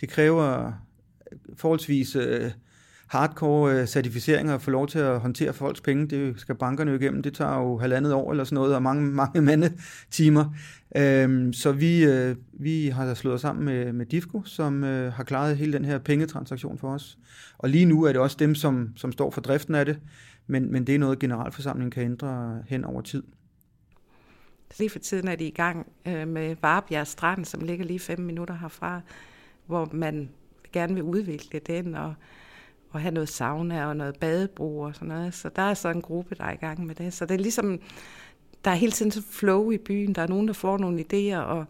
det 0.00 0.08
kræver 0.08 0.66
øh, 0.66 0.72
forholdsvis 1.56 2.16
øh, 2.16 2.50
hardcore 3.08 3.80
øh, 3.80 3.86
certificeringer 3.86 4.54
og 4.54 4.62
få 4.62 4.70
lov 4.70 4.86
til 4.86 4.98
at 4.98 5.20
håndtere 5.20 5.52
folks 5.52 5.80
penge. 5.80 6.06
Det 6.06 6.40
skal 6.40 6.54
bankerne 6.54 6.90
jo 6.90 6.98
igennem. 6.98 7.22
Det 7.22 7.34
tager 7.34 7.58
jo 7.58 7.78
halvandet 7.78 8.12
år 8.12 8.30
eller 8.30 8.44
sådan 8.44 8.54
noget, 8.54 8.74
og 8.74 8.82
mange, 8.82 9.02
mange 9.02 9.40
mandetimer. 9.42 10.54
Øhm, 10.96 11.52
så 11.52 11.72
vi, 11.72 12.04
øh, 12.04 12.36
vi 12.52 12.88
har 12.88 13.14
slået 13.14 13.34
os 13.34 13.40
sammen 13.40 13.64
med, 13.64 13.92
med 13.92 14.06
DIFCO, 14.06 14.42
som 14.44 14.84
øh, 14.84 15.12
har 15.12 15.24
klaret 15.24 15.56
hele 15.56 15.72
den 15.72 15.84
her 15.84 15.98
pengetransaktion 15.98 16.78
for 16.78 16.94
os. 16.94 17.18
Og 17.58 17.68
lige 17.68 17.84
nu 17.84 18.02
er 18.02 18.12
det 18.12 18.20
også 18.20 18.36
dem, 18.40 18.54
som, 18.54 18.92
som 18.96 19.12
står 19.12 19.30
for 19.30 19.40
driften 19.40 19.74
af 19.74 19.84
det, 19.84 19.98
men, 20.46 20.72
men 20.72 20.86
det 20.86 20.94
er 20.94 20.98
noget, 20.98 21.18
generalforsamlingen 21.18 21.90
kan 21.90 22.02
ændre 22.02 22.62
hen 22.66 22.84
over 22.84 23.00
tid. 23.00 23.22
Lige 24.78 24.90
for 24.90 24.98
tiden 24.98 25.28
er 25.28 25.36
de 25.36 25.44
i 25.44 25.50
gang 25.50 25.92
øh, 26.06 26.28
med 26.28 26.56
Varebjerg 26.62 27.06
Strand, 27.06 27.44
som 27.44 27.60
ligger 27.60 27.84
lige 27.84 27.98
fem 27.98 28.20
minutter 28.20 28.54
herfra, 28.54 29.00
hvor 29.66 29.88
man 29.92 30.28
gerne 30.72 30.94
vil 30.94 31.02
udvikle 31.02 31.60
den 31.66 31.94
og, 31.94 32.14
og 32.90 33.00
have 33.00 33.14
noget 33.14 33.28
sauna 33.28 33.86
og 33.86 33.96
noget 33.96 34.18
badebro 34.18 34.80
og 34.80 34.94
sådan 34.94 35.08
noget. 35.08 35.34
Så 35.34 35.48
der 35.56 35.62
er 35.62 35.74
så 35.74 35.88
en 35.88 36.02
gruppe, 36.02 36.34
der 36.34 36.44
er 36.44 36.52
i 36.52 36.56
gang 36.56 36.86
med 36.86 36.94
det. 36.94 37.12
Så 37.14 37.26
det 37.26 37.34
er 37.34 37.38
ligesom, 37.38 37.80
der 38.64 38.70
er 38.70 38.74
hele 38.74 38.92
tiden 38.92 39.10
så 39.10 39.22
flow 39.30 39.70
i 39.70 39.78
byen. 39.78 40.12
Der 40.12 40.22
er 40.22 40.26
nogen, 40.26 40.48
der 40.48 40.54
får 40.54 40.78
nogle 40.78 41.04
idéer, 41.12 41.38
og, 41.38 41.64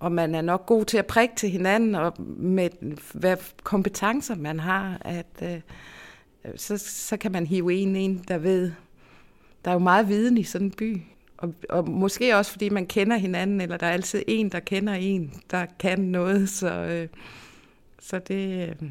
og 0.00 0.12
man 0.12 0.34
er 0.34 0.42
nok 0.42 0.66
god 0.66 0.84
til 0.84 0.98
at 0.98 1.06
prikke 1.06 1.34
til 1.36 1.50
hinanden, 1.50 1.94
og 1.94 2.14
med 2.22 2.68
hvad 3.12 3.36
kompetencer 3.62 4.34
man 4.34 4.60
har, 4.60 4.98
at 5.00 5.26
øh, 5.42 5.60
så, 6.56 6.78
så 6.78 7.16
kan 7.16 7.32
man 7.32 7.46
hive 7.46 7.74
en 7.74 7.96
ind, 7.96 8.24
der 8.24 8.38
ved. 8.38 8.72
Der 9.64 9.70
er 9.70 9.74
jo 9.74 9.78
meget 9.78 10.08
viden 10.08 10.38
i 10.38 10.42
sådan 10.42 10.66
en 10.66 10.70
by. 10.70 11.00
Og, 11.38 11.54
og 11.68 11.88
måske 11.88 12.36
også, 12.36 12.52
fordi 12.52 12.68
man 12.68 12.86
kender 12.86 13.16
hinanden, 13.16 13.60
eller 13.60 13.76
der 13.76 13.86
er 13.86 13.92
altid 13.92 14.22
en, 14.28 14.48
der 14.48 14.60
kender 14.60 14.92
en, 14.92 15.32
der 15.50 15.66
kan 15.78 16.00
noget. 16.00 16.48
Så, 16.48 16.72
øh, 16.72 17.08
så 17.98 18.18
det, 18.18 18.68
øh, 18.68 18.88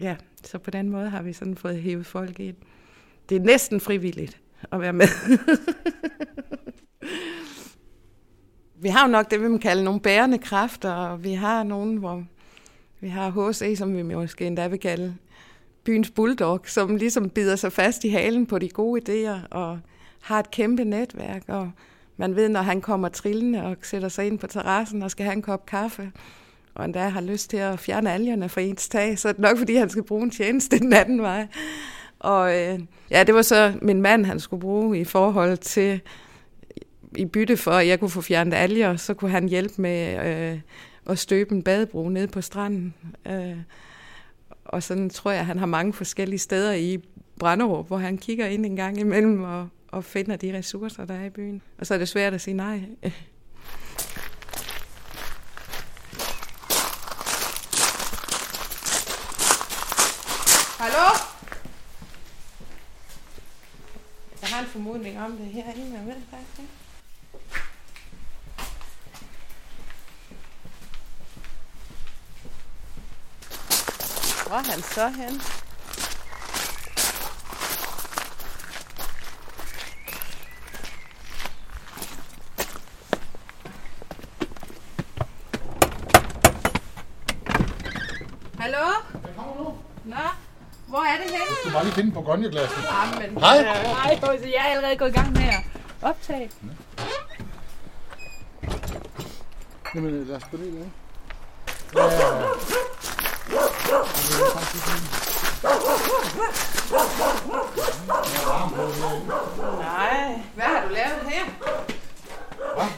ja, 0.00 0.16
så 0.44 0.58
på 0.58 0.70
den 0.70 0.90
måde 0.90 1.10
har 1.10 1.22
vi 1.22 1.32
sådan 1.32 1.56
fået 1.56 1.82
hævet 1.82 2.06
folk 2.06 2.40
ind. 2.40 2.56
Det 3.28 3.36
er 3.36 3.40
næsten 3.40 3.80
frivilligt 3.80 4.40
at 4.72 4.80
være 4.80 4.92
med. 4.92 5.06
vi 8.82 8.88
har 8.88 9.06
jo 9.06 9.12
nok 9.12 9.30
det, 9.30 9.42
vi 9.42 9.48
man 9.48 9.58
kalde 9.58 9.84
nogle 9.84 10.00
bærende 10.00 10.38
kræfter, 10.38 10.92
og 10.92 11.24
vi 11.24 11.32
har 11.32 11.62
nogen, 11.62 11.96
hvor 11.96 12.24
vi 13.00 13.08
har 13.08 13.50
HC, 13.50 13.78
som 13.78 13.96
vi 13.96 14.02
måske 14.02 14.46
endda 14.46 14.68
vil 14.68 14.80
kalde 14.80 15.14
byens 15.84 16.10
bulldog, 16.10 16.60
som 16.66 16.96
ligesom 16.96 17.30
bider 17.30 17.56
sig 17.56 17.72
fast 17.72 18.04
i 18.04 18.08
halen 18.08 18.46
på 18.46 18.58
de 18.58 18.68
gode 18.68 19.00
idéer, 19.02 19.48
og 19.50 19.78
har 20.20 20.38
et 20.38 20.50
kæmpe 20.50 20.84
netværk, 20.84 21.42
og 21.46 21.70
man 22.16 22.36
ved, 22.36 22.48
når 22.48 22.62
han 22.62 22.80
kommer 22.80 23.08
trillende 23.08 23.64
og 23.64 23.76
sætter 23.82 24.08
sig 24.08 24.26
ind 24.26 24.38
på 24.38 24.46
terrassen 24.46 25.02
og 25.02 25.10
skal 25.10 25.24
have 25.24 25.36
en 25.36 25.42
kop 25.42 25.66
kaffe, 25.66 26.12
og 26.78 26.84
endda 26.84 27.08
har 27.08 27.20
lyst 27.20 27.50
til 27.50 27.56
at 27.56 27.78
fjerne 27.78 28.12
algerne 28.12 28.48
fra 28.48 28.60
ens 28.60 28.88
tag, 28.88 29.18
så 29.18 29.28
er 29.28 29.32
det 29.32 29.40
nok, 29.40 29.58
fordi 29.58 29.74
han 29.74 29.90
skal 29.90 30.02
bruge 30.02 30.22
en 30.22 30.30
tjeneste 30.30 30.78
den 30.78 30.92
anden 30.92 31.22
vej. 31.22 31.46
Og 32.18 32.56
øh, 32.56 32.80
ja, 33.10 33.24
det 33.24 33.34
var 33.34 33.42
så 33.42 33.72
min 33.82 34.02
mand, 34.02 34.26
han 34.26 34.40
skulle 34.40 34.60
bruge 34.60 35.00
i 35.00 35.04
forhold 35.04 35.56
til, 35.56 36.00
i 37.16 37.24
bytte 37.24 37.56
for, 37.56 37.70
at 37.70 37.86
jeg 37.86 38.00
kunne 38.00 38.10
få 38.10 38.20
fjernet 38.20 38.54
alger, 38.54 38.96
så 38.96 39.14
kunne 39.14 39.30
han 39.30 39.48
hjælpe 39.48 39.82
med 39.82 40.26
øh, 40.26 40.60
at 41.06 41.18
støbe 41.18 41.54
en 41.54 41.62
badebro 41.62 42.08
nede 42.08 42.28
på 42.28 42.40
stranden. 42.40 42.94
Øh, 43.26 43.56
og 44.64 44.82
sådan 44.82 45.10
tror 45.10 45.30
jeg, 45.30 45.40
at 45.40 45.46
han 45.46 45.58
har 45.58 45.66
mange 45.66 45.92
forskellige 45.92 46.38
steder 46.38 46.72
i 46.72 46.98
Branderup, 47.38 47.86
hvor 47.86 47.98
han 47.98 48.18
kigger 48.18 48.46
ind 48.46 48.66
en 48.66 48.76
gang 48.76 49.00
imellem 49.00 49.42
og, 49.42 49.68
og 49.88 50.04
finder 50.04 50.36
de 50.36 50.58
ressourcer, 50.58 51.04
der 51.04 51.14
er 51.14 51.24
i 51.24 51.30
byen. 51.30 51.62
Og 51.78 51.86
så 51.86 51.94
er 51.94 51.98
det 51.98 52.08
svært 52.08 52.34
at 52.34 52.40
sige 52.40 52.54
nej. 52.54 52.80
Hallo? 60.78 61.08
Jeg 64.40 64.48
har 64.48 64.60
en 64.60 64.66
formodning 64.66 65.20
om 65.20 65.36
det 65.36 65.46
herinde, 65.46 65.96
er 65.96 66.02
med 66.02 66.14
faktisk 66.30 66.58
ikke. 66.58 66.72
Hvor 74.46 74.56
er 74.56 74.62
han 74.62 74.82
så 74.82 75.08
hen? 75.08 75.40
Hallo? 88.58 88.86
Nå, 90.04 90.16
hvor 90.86 90.98
er 90.98 91.16
det 91.22 91.30
henne? 91.30 91.46
Du 91.50 91.54
skal 91.60 91.72
bare 91.72 91.84
lige 91.84 91.87
finde 91.98 92.12
på 92.12 92.20
gonjeglassen. 92.20 92.82
Jamen, 92.82 93.38
Hej. 93.38 93.62
Hej, 93.62 94.18
så 94.20 94.32
jeg 94.32 94.54
er 94.58 94.74
allerede 94.74 94.96
gået 94.96 95.08
i 95.08 95.12
gang 95.12 95.32
med 95.32 95.42
at 95.42 95.62
optage. 96.02 96.50
Jamen, 99.94 100.24
lad 100.24 100.36
os 100.36 100.42
gå 100.50 100.56
ned, 100.56 100.66
ikke? 100.66 100.90
Nej. 109.78 110.42
Hvad 110.54 110.64
har 110.64 110.88
du 110.88 110.94
lavet 110.94 111.22
her? 111.24 111.44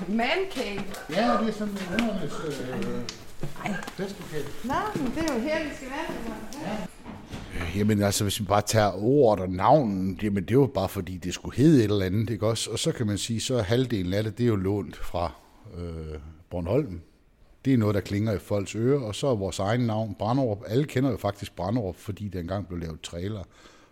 Man 0.09 0.38
cave. 0.54 0.85
Ja, 1.11 1.37
det 1.40 1.49
er 1.49 1.52
sådan 1.52 1.69
en 1.69 1.78
hundernes 1.88 2.33
øh, 2.47 3.75
festlokale. 3.97 4.47
Nå, 4.64 4.75
men 4.95 5.12
det 5.16 5.30
er 5.30 5.35
jo 5.35 5.40
her, 5.40 5.64
vi 5.64 5.71
skal 5.76 5.88
være. 5.90 6.73
Øh, 6.73 6.89
Jamen 7.76 8.02
altså, 8.02 8.24
hvis 8.24 8.40
vi 8.40 8.44
bare 8.44 8.62
tager 8.62 8.92
ordet 8.92 9.44
og 9.44 9.50
navnet, 9.50 10.22
jamen 10.22 10.44
det 10.44 10.56
er 10.56 10.66
bare 10.66 10.88
fordi, 10.88 11.16
det 11.16 11.34
skulle 11.34 11.56
hedde 11.56 11.78
et 11.78 11.90
eller 11.90 12.06
andet, 12.06 12.30
ikke 12.30 12.46
også? 12.46 12.70
Og 12.70 12.78
så 12.78 12.92
kan 12.92 13.06
man 13.06 13.18
sige, 13.18 13.40
så 13.40 13.54
er 13.54 13.62
halvdelen 13.62 14.12
af 14.12 14.24
det, 14.24 14.38
det 14.38 14.44
er 14.44 14.48
jo 14.48 14.56
lånt 14.56 14.96
fra 14.96 15.32
øh, 15.78 16.18
Bornholm. 16.50 17.00
Det 17.64 17.72
er 17.72 17.78
noget, 17.78 17.94
der 17.94 18.00
klinger 18.00 18.32
i 18.32 18.38
folks 18.38 18.76
ører, 18.76 19.00
og 19.00 19.14
så 19.14 19.26
er 19.26 19.34
vores 19.34 19.58
egen 19.58 19.80
navn, 19.80 20.16
Branderup. 20.18 20.62
Alle 20.66 20.84
kender 20.84 21.10
jo 21.10 21.16
faktisk 21.16 21.56
Branderup, 21.56 21.96
fordi 21.96 22.28
det 22.28 22.40
engang 22.40 22.68
blev 22.68 22.80
lavet 22.80 23.00
trailer. 23.00 23.42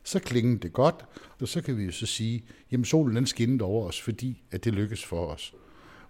Så 0.04 0.18
klinger 0.18 0.58
det 0.58 0.72
godt, 0.72 1.04
og 1.40 1.48
så 1.48 1.62
kan 1.62 1.76
vi 1.78 1.84
jo 1.84 1.92
så 1.92 2.06
sige, 2.06 2.44
jamen 2.72 2.84
solen 2.84 3.16
den 3.16 3.26
skinnede 3.26 3.64
over 3.64 3.88
os, 3.88 4.02
fordi 4.02 4.42
at 4.50 4.64
det 4.64 4.74
lykkes 4.74 5.04
for 5.04 5.26
os. 5.26 5.54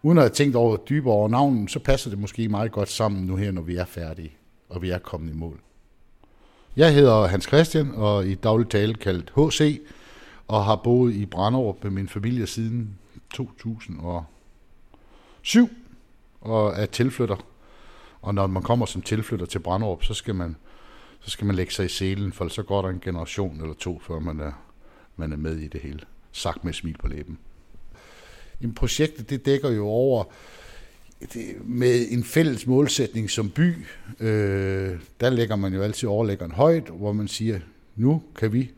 Uden 0.02 0.18
at 0.18 0.22
have 0.22 0.30
tænkt 0.30 0.56
over 0.56 0.76
dybere 0.76 1.14
over 1.14 1.28
navnen, 1.28 1.68
så 1.68 1.78
passer 1.78 2.10
det 2.10 2.18
måske 2.18 2.48
meget 2.48 2.72
godt 2.72 2.88
sammen 2.88 3.26
nu 3.26 3.36
her, 3.36 3.52
når 3.52 3.62
vi 3.62 3.76
er 3.76 3.84
færdige, 3.84 4.32
og 4.68 4.82
vi 4.82 4.90
er 4.90 4.98
kommet 4.98 5.32
i 5.32 5.36
mål. 5.36 5.60
Jeg 6.78 6.94
hedder 6.94 7.26
Hans 7.26 7.44
Christian, 7.44 7.94
og 7.94 8.26
i 8.26 8.34
daglig 8.34 8.68
tale 8.68 8.94
kaldt 8.94 9.32
HC, 9.36 9.80
og 10.48 10.64
har 10.64 10.76
boet 10.76 11.14
i 11.14 11.26
Branderup 11.26 11.84
med 11.84 11.90
min 11.90 12.08
familie 12.08 12.46
siden 12.46 12.98
2007, 13.34 15.70
og 16.40 16.72
er 16.76 16.86
tilflytter. 16.86 17.36
Og 18.22 18.34
når 18.34 18.46
man 18.46 18.62
kommer 18.62 18.86
som 18.86 19.02
tilflytter 19.02 19.46
til 19.46 19.58
Branderup, 19.58 20.04
så 20.04 20.14
skal 20.14 20.34
man, 20.34 20.56
så 21.20 21.30
skal 21.30 21.46
man 21.46 21.56
lægge 21.56 21.72
sig 21.72 21.84
i 21.84 21.88
selen, 21.88 22.32
for 22.32 22.48
så 22.48 22.62
går 22.62 22.82
der 22.82 22.88
en 22.88 23.00
generation 23.00 23.60
eller 23.60 23.74
to, 23.74 23.98
før 23.98 24.18
man 24.18 24.40
er, 24.40 24.52
man 25.16 25.32
er 25.32 25.36
med 25.36 25.56
i 25.56 25.68
det 25.68 25.80
hele. 25.80 26.00
Sagt 26.32 26.64
med 26.64 26.72
smil 26.72 26.96
på 26.98 27.08
læben. 27.08 27.38
Jamen, 28.60 28.74
projektet 28.74 29.30
det 29.30 29.46
dækker 29.46 29.70
jo 29.70 29.86
over 29.86 30.24
det, 31.20 31.44
med 31.64 32.06
en 32.10 32.24
fælles 32.24 32.66
målsætning 32.66 33.30
som 33.30 33.50
by. 33.50 33.74
Øh, 34.20 34.98
der 35.20 35.30
lægger 35.30 35.56
man 35.56 35.74
jo 35.74 35.82
altid 35.82 36.08
overlæggeren 36.08 36.52
højt, 36.52 36.88
hvor 36.88 37.12
man 37.12 37.28
siger, 37.28 37.60
nu 37.96 38.22
kan 38.36 38.52
vi 38.52 38.70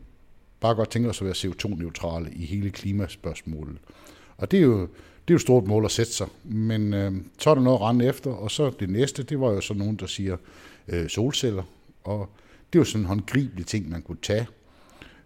bare 0.59 0.75
godt 0.75 0.89
tænke 0.89 1.09
os 1.09 1.21
at 1.21 1.25
være 1.25 1.35
CO2-neutrale 1.35 2.31
i 2.33 2.45
hele 2.45 2.69
klimaspørgsmålet. 2.69 3.77
Og 4.37 4.51
det 4.51 4.57
er 4.57 4.63
jo 4.63 4.87
det 5.27 5.33
er 5.33 5.35
jo 5.35 5.35
et 5.35 5.41
stort 5.41 5.67
mål 5.67 5.85
at 5.85 5.91
sætte 5.91 6.11
sig, 6.11 6.27
men 6.43 6.93
øh, 6.93 7.13
så 7.39 7.49
er 7.49 7.55
der 7.55 7.61
noget 7.61 7.77
at 7.77 7.81
rende 7.81 8.05
efter, 8.05 8.31
og 8.31 8.51
så 8.51 8.71
det 8.79 8.89
næste, 8.89 9.23
det 9.23 9.39
var 9.39 9.51
jo 9.51 9.61
så 9.61 9.73
nogen, 9.73 9.95
der 9.95 10.05
siger 10.05 10.37
øh, 10.87 11.09
solceller, 11.09 11.63
og 12.03 12.29
det 12.73 12.79
er 12.79 12.81
jo 12.81 12.85
sådan 12.85 13.01
en 13.01 13.07
håndgribelig 13.07 13.65
ting, 13.65 13.89
man 13.89 14.01
kunne 14.01 14.17
tage. 14.21 14.47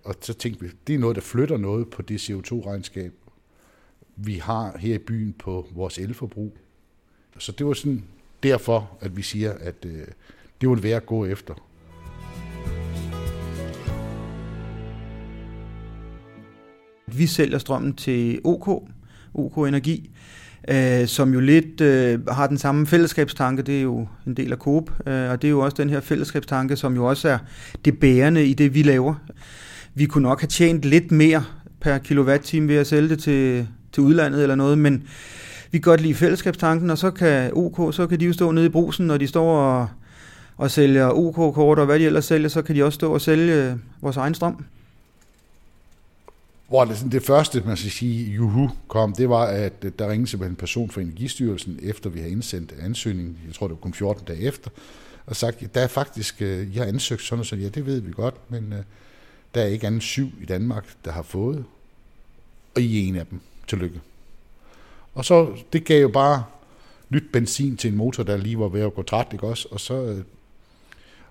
Og 0.03 0.15
så 0.21 0.33
tænkte 0.33 0.65
vi, 0.65 0.71
det 0.87 0.95
er 0.95 0.99
noget, 0.99 1.15
der 1.15 1.21
flytter 1.21 1.57
noget 1.57 1.89
på 1.89 2.01
det 2.01 2.29
CO2-regnskab, 2.29 3.11
vi 4.15 4.33
har 4.33 4.77
her 4.77 4.95
i 4.95 4.97
byen 4.97 5.33
på 5.33 5.67
vores 5.71 5.97
elforbrug. 5.97 6.57
Så 7.37 7.51
det 7.51 7.65
var 7.65 7.73
sådan 7.73 8.03
derfor, 8.43 8.97
at 9.01 9.17
vi 9.17 9.21
siger, 9.21 9.53
at 9.59 9.75
øh, 9.85 10.07
det 10.61 10.69
vil 10.69 10.83
være 10.83 10.95
at 10.95 11.05
gå 11.05 11.25
efter. 11.25 11.53
Vi 17.07 17.27
sælger 17.27 17.57
strømmen 17.57 17.93
til 17.93 18.39
OK, 18.43 18.67
OK 19.33 19.57
Energi, 19.57 20.09
øh, 20.67 21.07
som 21.07 21.33
jo 21.33 21.39
lidt 21.39 21.81
øh, 21.81 22.27
har 22.27 22.47
den 22.47 22.57
samme 22.57 22.87
fællesskabstanke. 22.87 23.61
Det 23.61 23.77
er 23.77 23.81
jo 23.81 24.07
en 24.27 24.33
del 24.33 24.51
af 24.51 24.57
Coop, 24.57 24.89
øh, 25.07 25.29
og 25.29 25.41
det 25.41 25.47
er 25.47 25.51
jo 25.51 25.59
også 25.59 25.77
den 25.77 25.89
her 25.89 25.99
fællesskabstanke, 25.99 26.75
som 26.75 26.95
jo 26.95 27.05
også 27.05 27.29
er 27.29 27.37
det 27.85 27.99
bærende 27.99 28.45
i 28.45 28.53
det, 28.53 28.73
vi 28.73 28.83
laver. 28.83 29.15
Vi 29.93 30.05
kunne 30.05 30.23
nok 30.23 30.41
have 30.41 30.47
tjent 30.47 30.85
lidt 30.85 31.11
mere 31.11 31.43
per 31.81 31.97
kilowatt-time 31.97 32.67
ved 32.67 32.75
at 32.75 32.87
sælge 32.87 33.09
det 33.09 33.19
til, 33.19 33.67
til 33.91 34.03
udlandet 34.03 34.41
eller 34.41 34.55
noget, 34.55 34.77
men 34.77 35.07
vi 35.75 35.79
kan 35.79 35.91
godt 35.91 36.01
lide 36.01 36.15
fællesskabstanken, 36.15 36.89
og 36.89 36.97
så 36.97 37.11
kan 37.11 37.51
OK, 37.53 37.93
så 37.93 38.07
kan 38.07 38.19
de 38.19 38.25
jo 38.25 38.33
stå 38.33 38.51
nede 38.51 38.65
i 38.65 38.69
brusen, 38.69 39.07
når 39.07 39.17
de 39.17 39.27
står 39.27 39.57
og, 39.57 39.87
og 40.57 40.71
sælger 40.71 41.09
OK-kort 41.09 41.79
og 41.79 41.85
hvad 41.85 41.99
de 41.99 42.05
ellers 42.05 42.25
sælger, 42.25 42.49
så 42.49 42.61
kan 42.61 42.75
de 42.75 42.83
også 42.83 42.95
stå 42.95 43.13
og 43.13 43.21
sælge 43.21 43.53
øh, 43.53 43.75
vores 44.01 44.17
egen 44.17 44.33
strøm. 44.33 44.65
Hvor 46.67 46.85
det, 46.85 47.07
det 47.11 47.23
første, 47.23 47.63
man 47.65 47.77
skal 47.77 47.91
sige, 47.91 48.33
juhu, 48.33 48.69
kom, 48.87 49.13
det 49.13 49.29
var, 49.29 49.45
at 49.45 49.73
øh, 49.83 49.91
der 49.99 50.09
ringede 50.09 50.29
simpelthen 50.29 50.51
en 50.51 50.55
person 50.55 50.89
fra 50.89 51.01
Energistyrelsen, 51.01 51.79
efter 51.83 52.09
vi 52.09 52.19
har 52.19 52.27
indsendt 52.27 52.73
ansøgningen, 52.81 53.37
jeg 53.47 53.53
tror 53.53 53.67
det 53.67 53.75
var 53.75 53.81
kun 53.81 53.93
14 53.93 54.25
dage 54.25 54.39
efter, 54.39 54.69
og 55.25 55.35
sagt, 55.35 55.75
der 55.75 55.81
er 55.81 55.87
faktisk, 55.87 56.41
øh, 56.41 56.75
jeg 56.75 56.83
har 56.83 56.87
ansøgt 56.87 57.21
sådan 57.21 57.39
og 57.39 57.45
sådan, 57.45 57.63
ja, 57.63 57.69
det 57.69 57.85
ved 57.85 57.99
vi 57.99 58.11
godt, 58.11 58.35
men 58.51 58.73
der 59.55 59.61
er 59.61 59.67
ikke 59.67 59.87
andet 59.87 60.03
syv 60.03 60.29
i 60.41 60.45
Danmark, 60.45 60.85
der 61.05 61.11
har 61.11 61.23
fået, 61.23 61.65
og 62.75 62.81
I 62.81 63.03
er 63.03 63.07
en 63.07 63.15
af 63.15 63.25
dem. 63.25 63.39
Tillykke. 63.67 63.99
Og 65.15 65.25
så, 65.25 65.57
det 65.73 65.85
gav 65.85 66.01
jo 66.01 66.07
bare 66.09 66.43
nyt 67.09 67.23
benzin 67.33 67.77
til 67.77 67.91
en 67.91 67.97
motor, 67.97 68.23
der 68.23 68.37
lige 68.37 68.59
var 68.59 68.67
ved 68.67 68.81
at 68.81 68.93
gå 68.93 69.03
træt, 69.03 69.27
ikke 69.33 69.47
også? 69.47 69.67
Og 69.71 69.79
så, 69.79 70.03
øh, 70.03 70.23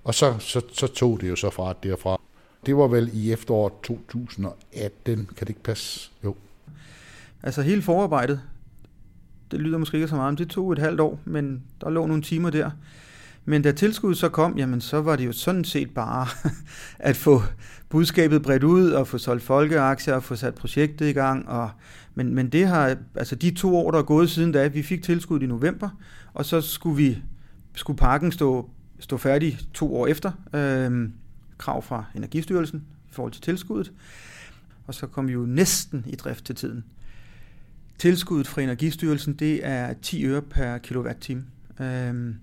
og 0.04 0.14
så, 0.14 0.38
så, 0.38 0.60
så 0.72 0.86
tog 0.86 1.20
det 1.20 1.28
jo 1.28 1.36
så 1.36 1.50
fra 1.50 1.74
derfra. 1.82 2.20
Det 2.66 2.76
var 2.76 2.86
vel 2.86 3.10
i 3.12 3.32
efteråret 3.32 3.72
2018, 3.82 5.16
kan 5.16 5.26
det 5.40 5.48
ikke 5.48 5.62
passe? 5.62 6.10
Jo. 6.24 6.36
Altså 7.42 7.62
hele 7.62 7.82
forarbejdet, 7.82 8.40
det 9.50 9.60
lyder 9.60 9.78
måske 9.78 9.96
ikke 9.96 10.08
så 10.08 10.16
meget, 10.16 10.32
men 10.32 10.38
det 10.38 10.48
tog 10.48 10.72
et 10.72 10.78
halvt 10.78 11.00
år, 11.00 11.20
men 11.24 11.62
der 11.80 11.90
lå 11.90 12.06
nogle 12.06 12.22
timer 12.22 12.50
der. 12.50 12.70
Men 13.44 13.62
da 13.62 13.72
tilskuddet 13.72 14.18
så 14.18 14.28
kom, 14.28 14.58
jamen 14.58 14.80
så 14.80 15.00
var 15.00 15.16
det 15.16 15.26
jo 15.26 15.32
sådan 15.32 15.64
set 15.64 15.90
bare 15.90 16.26
at 16.98 17.16
få 17.16 17.42
budskabet 17.88 18.42
bredt 18.42 18.64
ud 18.64 18.90
og 18.90 19.08
få 19.08 19.18
solgt 19.18 19.42
folkeaktier 19.42 20.14
og 20.14 20.22
få 20.22 20.36
sat 20.36 20.54
projektet 20.54 21.06
i 21.06 21.12
gang. 21.12 21.48
Og, 21.48 21.70
men, 22.14 22.35
men 22.35 22.49
det 22.49 22.66
har, 22.66 22.97
altså 23.14 23.35
de 23.35 23.50
to 23.50 23.76
år, 23.76 23.90
der 23.90 23.99
er 23.99 24.02
gået 24.02 24.30
siden 24.30 24.52
da, 24.52 24.66
vi 24.66 24.83
fik 24.83 25.02
tilskud 25.02 25.40
i 25.40 25.47
november, 25.47 25.88
og 26.35 26.44
så 26.44 26.61
skulle 26.61 26.97
vi 26.97 27.18
skulle 27.75 27.97
parken 27.97 28.33
stå, 28.33 28.71
stå 28.99 29.16
færdig 29.16 29.59
to 29.75 29.97
år 29.97 30.06
efter. 30.06 30.33
øh, 30.54 31.09
krav 31.59 31.83
fra 31.83 32.04
Energistyrelsen 32.14 32.85
i 33.11 33.12
forhold 33.12 33.33
til 33.33 33.42
tilskuddet. 33.42 33.92
Og 34.87 34.94
så 34.94 35.07
kom 35.07 35.29
vi 35.29 35.33
jo 35.33 35.46
næsten 35.46 36.05
i 36.07 36.14
drift 36.14 36.44
til 36.44 36.55
tiden. 36.55 36.85
Tilskuddet 37.98 38.46
fra 38.46 38.62
Energistyrelsen, 38.62 39.35
det 39.35 39.66
er 39.66 39.94
10 40.03 40.27
øre 40.27 40.42
per 40.42 40.79
kilowatt-time. 40.79 41.44
Øhm, 41.81 42.35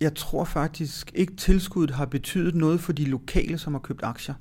jeg 0.00 0.14
tror 0.14 0.44
faktisk 0.44 1.12
ikke, 1.14 1.36
tilskuddet 1.36 1.96
har 1.96 2.04
betydet 2.04 2.54
noget 2.54 2.80
for 2.80 2.92
de 2.92 3.04
lokale, 3.04 3.58
som 3.58 3.74
har 3.74 3.80
købt 3.80 4.02
aktier. 4.02 4.34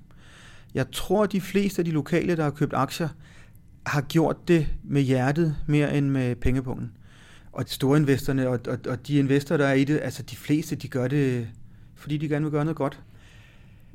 Jeg 0.74 0.92
tror, 0.92 1.24
at 1.24 1.32
de 1.32 1.42
fleste 1.42 1.80
af 1.80 1.86
de 1.86 1.92
lokale, 1.92 2.38
der 2.38 2.44
har 2.44 2.52
købt 2.52 2.74
aktier, 2.74 3.10
har 3.86 4.02
gjort 4.02 4.48
det 4.48 4.68
med 4.84 5.02
hjertet 5.02 5.56
mere 5.68 5.98
end 5.98 6.10
med 6.10 6.36
pengepunkten. 6.36 6.92
Og 7.52 7.66
de 7.66 7.70
store 7.70 7.98
investorerne 8.00 8.50
og, 8.50 8.60
og, 8.68 8.78
og 8.88 9.08
de 9.08 9.18
investorer, 9.18 9.58
der 9.58 9.68
er 9.68 9.74
i 9.74 9.84
det, 9.84 10.00
altså 10.04 10.24
de 10.24 10.36
fleste, 10.36 10.76
de 10.76 10.88
gør 10.88 11.08
det, 11.08 11.48
fordi 11.96 12.18
de 12.18 12.30
gerne 12.30 12.46
vil 12.46 12.52
gøre 12.52 12.66
noget 12.66 12.78
godt. 12.78 13.00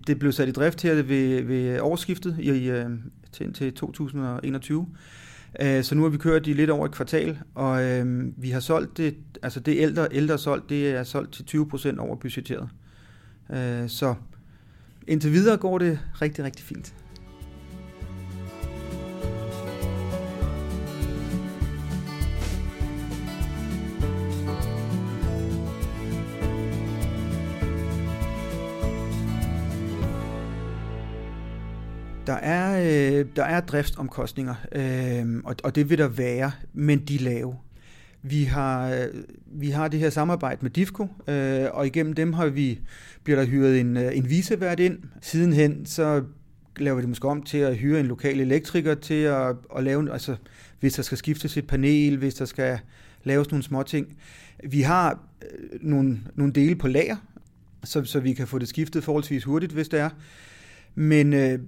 Det 0.07 0.19
blev 0.19 0.33
sat 0.33 0.49
i 0.49 0.53
drift 0.53 0.83
her 0.83 1.03
ved, 1.03 1.43
ved 1.43 1.81
årsskiftet 1.81 2.37
i, 2.41 2.51
i, 2.51 2.85
til, 3.33 3.53
til 3.53 3.75
2021. 3.75 4.87
Øh, 5.61 5.85
så 5.85 5.95
nu 5.95 6.03
har 6.03 6.09
vi 6.09 6.17
kørt 6.17 6.47
i 6.47 6.53
lidt 6.53 6.71
over 6.71 6.87
et 6.87 6.93
kvartal, 6.93 7.39
og 7.55 7.85
øh, 7.85 8.33
vi 8.43 8.51
har 8.51 8.61
solgt 8.61 8.97
det, 8.97 9.17
altså 9.43 9.61
det 9.61 9.77
ældre, 9.77 10.09
ældre 10.13 10.39
solgt, 10.39 10.69
det 10.69 10.91
er 10.91 11.05
solgt 11.05 11.33
til 11.33 11.59
20% 11.59 11.99
over 11.99 12.17
budgetteret. 12.17 12.69
Øh, 13.51 13.89
så 13.89 14.15
indtil 15.07 15.33
videre 15.33 15.57
går 15.57 15.79
det 15.79 15.99
rigtig, 16.23 16.45
rigtig 16.45 16.65
fint. 16.65 16.95
Der 32.27 32.33
er, 32.33 32.81
øh, 32.81 33.27
der 33.37 33.45
er 33.45 33.61
driftsomkostninger, 33.61 34.55
øh, 34.73 35.41
og, 35.45 35.57
og 35.65 35.75
det 35.75 35.91
vil 35.91 35.99
der 35.99 36.09
være, 36.09 36.53
men 36.73 36.99
de 36.99 37.15
er 37.15 37.21
lave. 37.21 37.57
Vi 38.23 38.45
har, 38.45 38.91
øh, 38.91 39.07
vi 39.47 39.71
har 39.71 39.89
det 39.89 40.01
her 40.01 40.11
samarbejde 40.11 40.59
med 40.63 40.71
DIFCO, 40.71 41.09
øh, 41.29 41.67
og 41.73 41.87
igennem 41.87 42.13
dem 42.13 42.33
har 42.33 42.47
vi, 42.47 42.81
bliver 43.25 43.39
der 43.39 43.47
hyret 43.47 43.81
en, 43.81 43.97
øh, 43.97 44.17
en 44.17 44.31
visevært 44.31 44.81
ind. 44.81 44.99
Sidenhen 45.21 45.87
så 45.87 46.23
laver 46.77 46.97
vi 46.97 47.01
det 47.01 47.09
måske 47.09 47.29
om 47.29 47.43
til 47.43 47.59
at 47.59 47.77
hyre 47.77 48.01
en 48.01 48.07
lokal 48.07 48.41
elektriker 48.41 48.95
til 48.95 49.23
at, 49.23 49.57
at 49.77 49.85
lave, 49.85 50.13
altså 50.13 50.37
hvis 50.81 50.95
der 50.95 51.03
skal 51.03 51.19
skiftes 51.19 51.57
et 51.57 51.67
panel, 51.67 52.17
hvis 52.17 52.35
der 52.35 52.45
skal 52.45 52.79
laves 53.25 53.51
nogle 53.51 53.63
små 53.63 53.83
ting. 53.83 54.17
Vi 54.65 54.81
har 54.81 55.19
øh, 55.43 55.79
nogle, 55.81 56.21
nogle 56.35 56.53
dele 56.53 56.77
på 56.77 56.89
lager, 56.89 57.17
så, 57.85 58.05
så 58.05 58.21
vi 58.21 58.33
kan 58.33 58.47
få 58.47 58.59
det 58.59 58.69
skiftet 58.69 59.05
forholdsvis 59.05 59.45
hurtigt, 59.45 59.73
hvis 59.73 59.89
det 59.89 60.01
er. 60.01 60.11
Men 60.95 61.33
øh, 61.33 61.59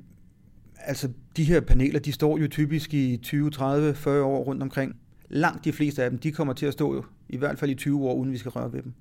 altså 0.85 1.09
de 1.37 1.45
her 1.45 1.61
paneler, 1.61 2.01
de 2.01 2.12
står 2.12 2.38
jo 2.38 2.49
typisk 2.49 2.95
i 2.95 3.17
20, 3.23 3.51
30, 3.51 3.95
40 3.95 4.23
år 4.23 4.45
rundt 4.45 4.62
omkring. 4.62 4.97
Langt 5.29 5.64
de 5.64 5.73
fleste 5.73 6.03
af 6.03 6.11
dem, 6.11 6.19
de 6.19 6.33
kommer 6.33 6.55
til 6.55 6.67
at 6.67 6.73
stå 6.73 6.95
jo, 6.95 7.05
i 7.29 7.37
hvert 7.37 7.59
fald 7.59 7.71
i 7.71 7.75
20 7.75 8.05
år, 8.05 8.14
uden 8.14 8.33
vi 8.33 8.38
skal 8.38 8.51
røre 8.51 8.73
ved 8.73 8.83
dem. 8.83 8.93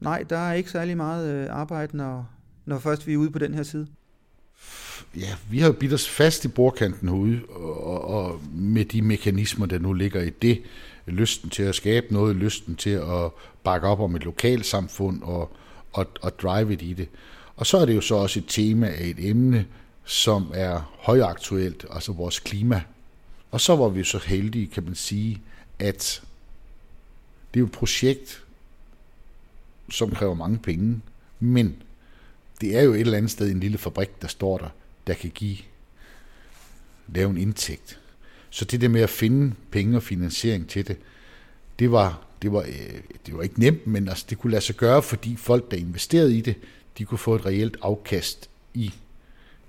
Nej, 0.00 0.24
der 0.30 0.38
er 0.38 0.52
ikke 0.52 0.70
særlig 0.70 0.96
meget 0.96 1.34
øh, 1.34 1.46
arbejde, 1.50 1.96
når, 1.96 2.30
når 2.66 2.78
først 2.78 3.06
vi 3.06 3.12
er 3.12 3.16
ude 3.16 3.30
på 3.30 3.38
den 3.38 3.54
her 3.54 3.62
side. 3.62 3.86
Ja, 5.16 5.34
vi 5.50 5.58
har 5.58 5.66
jo 5.66 5.72
bidt 5.72 5.92
os 5.92 6.08
fast 6.08 6.44
i 6.44 6.48
bordkanten 6.48 7.08
herude, 7.08 7.40
og, 7.48 8.04
og 8.04 8.40
med 8.54 8.84
de 8.84 9.02
mekanismer, 9.02 9.66
der 9.66 9.78
nu 9.78 9.92
ligger 9.92 10.22
i 10.22 10.30
det, 10.30 10.62
lysten 11.06 11.50
til 11.50 11.62
at 11.62 11.74
skabe 11.74 12.06
noget, 12.10 12.36
lysten 12.36 12.76
til 12.76 12.90
at 12.90 13.30
bakke 13.64 13.86
op 13.86 14.00
om 14.00 14.16
et 14.16 14.24
lokalsamfund 14.24 15.22
og, 15.22 15.56
og, 15.92 16.06
og 16.22 16.38
drive 16.38 16.72
it 16.72 16.82
i 16.82 16.92
det. 16.92 17.08
Og 17.56 17.66
så 17.66 17.78
er 17.78 17.86
det 17.86 17.94
jo 17.94 18.00
så 18.00 18.14
også 18.14 18.38
et 18.38 18.44
tema 18.48 18.86
af 18.86 19.04
et 19.04 19.28
emne, 19.30 19.66
som 20.06 20.52
er 20.54 20.92
højaktuelt, 20.98 21.84
altså 21.90 22.12
vores 22.12 22.38
klima. 22.38 22.82
Og 23.50 23.60
så 23.60 23.76
var 23.76 23.88
vi 23.88 24.04
så 24.04 24.18
heldige, 24.18 24.66
kan 24.66 24.84
man 24.84 24.94
sige, 24.94 25.42
at 25.78 26.22
det 27.54 27.58
er 27.58 27.60
jo 27.60 27.66
et 27.66 27.72
projekt, 27.72 28.44
som 29.90 30.10
kræver 30.10 30.34
mange 30.34 30.58
penge, 30.58 31.00
men 31.40 31.82
det 32.60 32.76
er 32.76 32.82
jo 32.82 32.92
et 32.92 33.00
eller 33.00 33.18
andet 33.18 33.30
sted 33.30 33.50
en 33.50 33.60
lille 33.60 33.78
fabrik, 33.78 34.22
der 34.22 34.28
står 34.28 34.58
der, 34.58 34.68
der 35.06 35.14
kan 35.14 35.30
give, 35.30 35.56
lave 37.08 37.30
en 37.30 37.36
indtægt. 37.36 38.00
Så 38.50 38.64
det 38.64 38.80
der 38.80 38.88
med 38.88 39.00
at 39.00 39.10
finde 39.10 39.54
penge 39.70 39.96
og 39.96 40.02
finansiering 40.02 40.68
til 40.68 40.88
det, 40.88 40.96
det 41.78 41.92
var, 41.92 42.26
det 42.42 42.52
var, 42.52 42.62
øh, 42.62 43.00
det 43.26 43.36
var 43.36 43.42
ikke 43.42 43.60
nemt, 43.60 43.86
men 43.86 44.08
altså, 44.08 44.26
det 44.30 44.38
kunne 44.38 44.50
lade 44.50 44.62
sig 44.62 44.76
gøre, 44.76 45.02
fordi 45.02 45.36
folk, 45.36 45.70
der 45.70 45.76
investerede 45.76 46.38
i 46.38 46.40
det, 46.40 46.54
de 46.98 47.04
kunne 47.04 47.18
få 47.18 47.34
et 47.34 47.46
reelt 47.46 47.76
afkast 47.82 48.50
i 48.74 48.92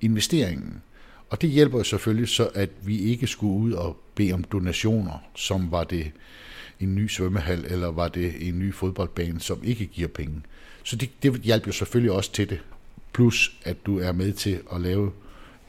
investeringen. 0.02 0.82
Og 1.30 1.42
det 1.42 1.50
hjælper 1.50 1.78
jo 1.78 1.84
selvfølgelig 1.84 2.30
så, 2.30 2.50
at 2.54 2.70
vi 2.82 3.00
ikke 3.00 3.28
skulle 3.28 3.54
ud 3.54 3.72
og 3.72 3.98
bede 4.16 4.34
om 4.34 4.44
donationer, 4.44 5.24
som 5.36 5.72
var 5.72 5.84
det 5.84 6.12
en 6.80 6.96
ny 6.96 7.08
svømmehal, 7.08 7.66
eller 7.66 7.88
var 7.88 8.08
det 8.08 8.48
en 8.48 8.60
ny 8.60 8.74
fodboldbane, 8.74 9.40
som 9.40 9.64
ikke 9.64 9.86
giver 9.86 10.08
penge. 10.08 10.42
Så 10.84 10.96
det, 10.96 11.10
det 11.24 11.42
hjælper 11.42 11.68
jo 11.68 11.74
selvfølgelig 11.74 12.12
også 12.12 12.32
til 12.32 12.50
det. 12.50 12.60
Plus, 13.14 13.58
at 13.64 13.86
du 13.86 14.00
er 14.00 14.12
med 14.12 14.34
til 14.34 14.60
at 14.74 14.82
lave 14.82 15.12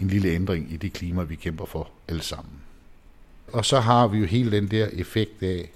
en 0.01 0.09
lille 0.09 0.29
ændring 0.29 0.73
i 0.73 0.77
det 0.77 0.93
klima, 0.93 1.23
vi 1.23 1.35
kæmper 1.35 1.67
for 1.67 1.91
alle 2.09 2.23
sammen. 2.23 2.53
Og 3.53 3.64
så 3.64 3.81
har 3.81 4.09
vi 4.09 4.19
jo 4.19 4.25
hele 4.25 4.51
den 4.51 4.71
der 4.71 4.88
effekt 4.93 5.43
af, 5.43 5.71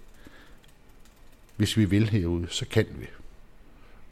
hvis 1.57 1.77
vi 1.77 1.85
vil 1.85 2.09
herude, 2.09 2.47
så 2.51 2.67
kan 2.71 2.87
vi. 2.99 3.07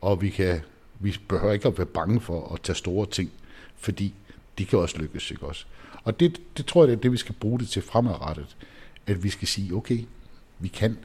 Og 0.00 0.22
vi, 0.22 0.30
kan, 0.30 0.60
vi 0.98 1.16
behøver 1.28 1.52
ikke 1.52 1.68
at 1.68 1.78
være 1.78 1.86
bange 1.86 2.20
for 2.20 2.54
at 2.54 2.60
tage 2.60 2.76
store 2.76 3.06
ting, 3.06 3.30
fordi 3.78 4.14
de 4.60 4.66
kan 4.66 4.78
også 4.78 4.98
lykkes, 4.98 5.30
ikke 5.30 5.46
også? 5.46 5.64
Og 6.04 6.20
det, 6.20 6.40
det 6.56 6.66
tror 6.66 6.82
jeg, 6.82 6.88
det 6.88 6.96
er 6.96 7.00
det, 7.00 7.12
vi 7.12 7.16
skal 7.16 7.34
bruge 7.40 7.58
det 7.58 7.68
til 7.68 7.82
fremadrettet. 7.82 8.56
At 9.06 9.24
vi 9.24 9.30
skal 9.30 9.48
sige, 9.48 9.74
okay, 9.74 9.98
vi 10.58 10.68
kan, 10.68 10.98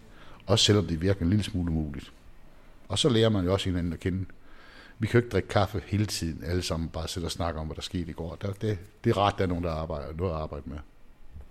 også 0.46 0.65
selvom 0.65 0.88
det 0.88 1.02
virker 1.02 1.22
en 1.22 1.30
lille 1.30 1.44
smule 1.44 1.72
umuligt. 1.72 2.12
Og 2.88 3.00
så 3.00 3.10
lærer 3.10 3.30
man 3.30 3.46
jo 3.46 3.54
også 3.54 3.70
hinanden 3.70 3.94
at 3.94 4.00
kende. 4.00 4.26
Vi 5.00 5.08
kan 5.08 5.20
jo 5.20 5.26
ikke 5.26 5.32
drikke 5.32 5.50
kaffe 5.50 5.82
hele 5.86 6.06
tiden, 6.06 6.44
alle 6.44 6.62
sammen 6.62 6.89
bare 6.89 7.08
sidde 7.08 7.26
og 7.26 7.32
snakke 7.32 7.60
om, 7.60 7.65
hvad 7.65 7.76
der 7.76 7.82
skete 7.82 8.10
i 8.10 8.13
går. 8.13 8.38
Det, 8.41 8.62
det, 8.62 8.78
det 9.04 9.10
er 9.10 9.18
ret, 9.18 9.38
der 9.38 9.44
er 9.44 9.48
nogen, 9.48 9.63
der 9.63 9.72
arbejder, 9.72 10.13
noget 10.18 10.32
at 10.32 10.38
arbejde 10.38 10.70
med. 10.70 10.78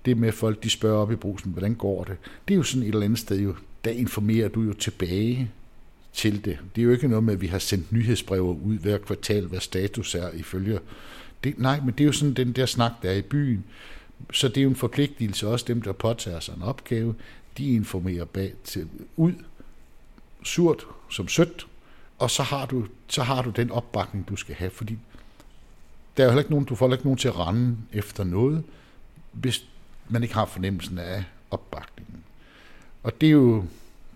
Det 0.04 0.16
med 0.16 0.32
folk, 0.32 0.62
de 0.62 0.70
spørger 0.70 0.98
op 0.98 1.12
i 1.12 1.16
brusen, 1.16 1.52
hvordan 1.52 1.74
går 1.74 2.04
det? 2.04 2.16
Det 2.48 2.54
er 2.54 2.58
jo 2.58 2.62
sådan 2.62 2.82
et 2.82 2.88
eller 2.88 3.04
andet 3.04 3.18
sted, 3.18 3.40
jo, 3.40 3.54
der 3.84 3.90
informerer 3.90 4.48
du 4.48 4.62
jo 4.62 4.72
tilbage 4.72 5.50
til 6.12 6.44
det. 6.44 6.58
Det 6.74 6.82
er 6.82 6.84
jo 6.84 6.90
ikke 6.90 7.08
noget 7.08 7.24
med, 7.24 7.34
at 7.34 7.40
vi 7.40 7.46
har 7.46 7.58
sendt 7.58 7.92
nyhedsbreve 7.92 8.42
ud 8.42 8.78
hver 8.78 8.98
kvartal, 8.98 9.46
hvad 9.46 9.60
status 9.60 10.14
er 10.14 10.30
ifølge. 10.30 10.80
Det, 11.44 11.58
nej, 11.58 11.80
men 11.80 11.88
det 11.88 12.00
er 12.00 12.04
jo 12.04 12.12
sådan 12.12 12.34
den 12.34 12.52
der 12.52 12.66
snak, 12.66 12.92
der 13.02 13.10
er 13.10 13.14
i 13.14 13.22
byen. 13.22 13.64
Så 14.32 14.48
det 14.48 14.56
er 14.56 14.62
jo 14.62 14.68
en 14.68 14.76
forpligtelse, 14.76 15.48
også 15.48 15.64
dem, 15.68 15.82
der 15.82 15.92
påtager 15.92 16.40
sig 16.40 16.54
en 16.56 16.62
opgave, 16.62 17.14
de 17.58 17.74
informerer 17.74 18.24
bag 18.24 18.52
til, 18.64 18.88
ud, 19.16 19.32
surt 20.44 20.84
som 21.10 21.28
sødt, 21.28 21.66
og 22.18 22.30
så 22.30 22.42
har, 22.42 22.66
du, 22.66 22.86
så 23.08 23.22
har 23.22 23.42
du 23.42 23.50
den 23.50 23.70
opbakning, 23.70 24.28
du 24.28 24.36
skal 24.36 24.54
have, 24.54 24.70
fordi 24.70 24.98
der 26.16 26.22
er 26.22 26.26
jo 26.26 26.30
heller 26.30 26.42
ikke 26.42 26.50
nogen, 26.50 26.64
du 26.64 26.74
får 26.74 26.92
ikke 26.92 27.04
nogen 27.04 27.18
til 27.18 27.28
at 27.28 27.38
rende 27.38 27.76
efter 27.92 28.24
noget, 28.24 28.64
hvis 29.32 29.66
man 30.08 30.22
ikke 30.22 30.34
har 30.34 30.46
fornemmelsen 30.46 30.98
af 30.98 31.24
opbakningen. 31.50 32.24
Og 33.02 33.20
det 33.20 33.26
er 33.26 33.30
jo 33.30 33.64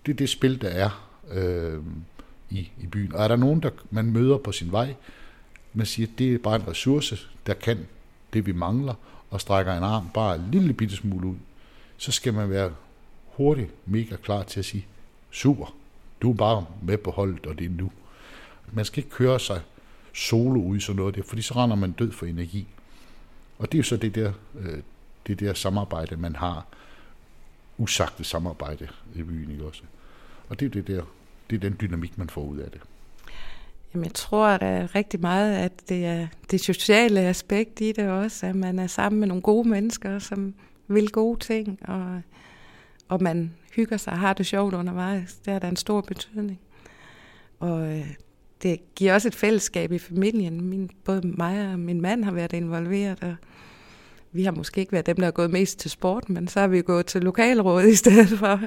det, 0.05 0.11
er 0.11 0.15
det 0.15 0.29
spil, 0.29 0.61
der 0.61 0.69
er 0.69 1.09
øh, 1.31 1.79
i, 2.49 2.69
i 2.81 2.87
byen. 2.87 3.15
Og 3.15 3.23
er 3.23 3.27
der 3.27 3.35
nogen, 3.35 3.59
der 3.59 3.69
man 3.91 4.11
møder 4.11 4.37
på 4.37 4.51
sin 4.51 4.71
vej, 4.71 4.95
man 5.73 5.85
siger, 5.85 6.07
at 6.07 6.19
det 6.19 6.33
er 6.33 6.37
bare 6.37 6.55
en 6.55 6.67
ressource, 6.67 7.19
der 7.47 7.53
kan 7.53 7.87
det, 8.33 8.45
vi 8.45 8.51
mangler, 8.51 8.93
og 9.29 9.41
strækker 9.41 9.77
en 9.77 9.83
arm 9.83 10.09
bare 10.13 10.35
en 10.35 10.51
lille 10.51 10.73
bitte 10.73 10.95
smule 10.95 11.27
ud, 11.27 11.35
så 11.97 12.11
skal 12.11 12.33
man 12.33 12.49
være 12.49 12.71
hurtigt 13.25 13.71
mega 13.85 14.15
klar 14.15 14.43
til 14.43 14.59
at 14.59 14.65
sige, 14.65 14.85
super, 15.31 15.75
du 16.21 16.31
er 16.31 16.35
bare 16.35 16.65
med 16.81 16.97
på 16.97 17.11
holdet, 17.11 17.45
og 17.45 17.59
det 17.59 17.65
er 17.65 17.69
nu. 17.69 17.91
Man 18.71 18.85
skal 18.85 19.03
ikke 19.03 19.15
køre 19.15 19.39
sig 19.39 19.61
solo 20.13 20.61
ud 20.61 20.77
i 20.77 20.79
sådan 20.79 20.95
noget 20.95 21.15
der, 21.15 21.23
fordi 21.23 21.41
så 21.41 21.53
render 21.53 21.75
man 21.75 21.91
død 21.91 22.11
for 22.11 22.25
energi. 22.25 22.67
Og 23.57 23.71
det 23.71 23.77
er 23.77 23.79
jo 23.79 23.83
så 23.83 23.97
det 23.97 24.15
der, 24.15 24.33
øh, 24.59 24.79
det 25.27 25.39
der 25.39 25.53
samarbejde, 25.53 26.17
man 26.17 26.35
har, 26.35 26.65
usagte 27.77 28.23
samarbejde 28.23 28.87
i 29.15 29.23
byen, 29.23 29.51
ikke 29.51 29.65
også? 29.65 29.81
Og 30.49 30.59
det 30.59 30.65
er 30.65 30.69
det 30.69 30.87
der, 30.87 31.03
det 31.49 31.55
er 31.55 31.59
den 31.59 31.77
dynamik, 31.81 32.17
man 32.17 32.29
får 32.29 32.41
ud 32.41 32.57
af 32.57 32.71
det. 32.71 32.81
Jamen, 33.93 34.05
jeg 34.05 34.13
tror 34.13 34.47
at 34.47 34.61
der 34.61 34.67
er 34.67 34.95
rigtig 34.95 35.21
meget, 35.21 35.57
at 35.57 35.89
det 35.89 36.05
er 36.05 36.27
det 36.51 36.61
sociale 36.61 37.19
aspekt 37.19 37.81
i 37.81 37.91
det 37.91 38.09
også, 38.09 38.45
at 38.45 38.55
man 38.55 38.79
er 38.79 38.87
sammen 38.87 39.19
med 39.19 39.27
nogle 39.27 39.41
gode 39.41 39.69
mennesker, 39.69 40.19
som 40.19 40.53
vil 40.87 41.11
gode 41.11 41.39
ting, 41.39 41.79
og, 41.87 42.21
og 43.07 43.23
man 43.23 43.53
hygger 43.75 43.97
sig 43.97 44.13
og 44.13 44.19
har 44.19 44.33
det 44.33 44.45
sjovt 44.45 44.73
undervejs. 44.73 45.33
Det 45.45 45.53
har 45.53 45.59
da 45.59 45.67
en 45.67 45.75
stor 45.75 46.01
betydning. 46.01 46.59
Og 47.59 47.97
øh, 47.97 48.07
det 48.63 48.95
giver 48.95 49.13
også 49.13 49.27
et 49.27 49.35
fællesskab 49.35 49.91
i 49.91 49.99
familien. 49.99 50.61
Min, 50.61 50.89
både 51.03 51.27
mig 51.27 51.73
og 51.73 51.79
min 51.79 52.01
mand 52.01 52.23
har 52.23 52.31
været 52.31 52.53
involveret, 52.53 53.23
og 53.23 53.35
vi 54.31 54.43
har 54.43 54.51
måske 54.51 54.79
ikke 54.81 54.91
været 54.91 55.05
dem, 55.05 55.15
der 55.15 55.25
har 55.25 55.31
gået 55.31 55.51
mest 55.51 55.79
til 55.79 55.91
sport, 55.91 56.29
men 56.29 56.47
så 56.47 56.59
har 56.59 56.67
vi 56.67 56.81
gået 56.81 57.05
til 57.05 57.21
lokalrådet 57.21 57.89
i 57.89 57.95
stedet 57.95 58.39
for. 58.39 58.59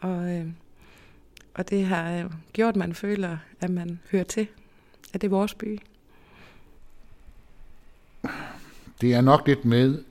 Og, 0.00 0.30
øh, 0.30 0.46
og 1.56 1.70
det 1.70 1.86
har 1.86 2.10
jo 2.10 2.30
gjort, 2.52 2.68
at 2.68 2.76
man 2.76 2.94
føler, 2.94 3.38
at 3.60 3.70
man 3.70 4.00
hører 4.10 4.24
til, 4.24 4.46
at 5.12 5.20
det 5.20 5.26
er 5.26 5.30
vores 5.30 5.54
by. 5.54 5.80
Det 9.00 9.14
er 9.14 9.20
nok 9.20 9.46
lidt 9.46 9.64
med 9.64 10.02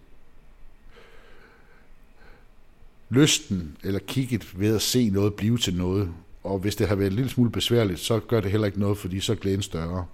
lysten 3.09 3.77
eller 3.83 3.99
kigget 3.99 4.59
ved 4.59 4.75
at 4.75 4.81
se 4.81 5.09
noget 5.09 5.33
blive 5.33 5.57
til 5.57 5.75
noget. 5.75 6.13
Og 6.43 6.59
hvis 6.59 6.75
det 6.75 6.87
har 6.87 6.95
været 6.95 7.09
en 7.09 7.15
lille 7.15 7.29
smule 7.29 7.51
besværligt, 7.51 7.99
så 7.99 8.19
gør 8.19 8.41
det 8.41 8.51
heller 8.51 8.67
ikke 8.67 8.79
noget, 8.79 8.97
fordi 8.97 9.19
så 9.19 9.31
er 9.31 9.35
glæden 9.35 9.61
større. 9.61 10.05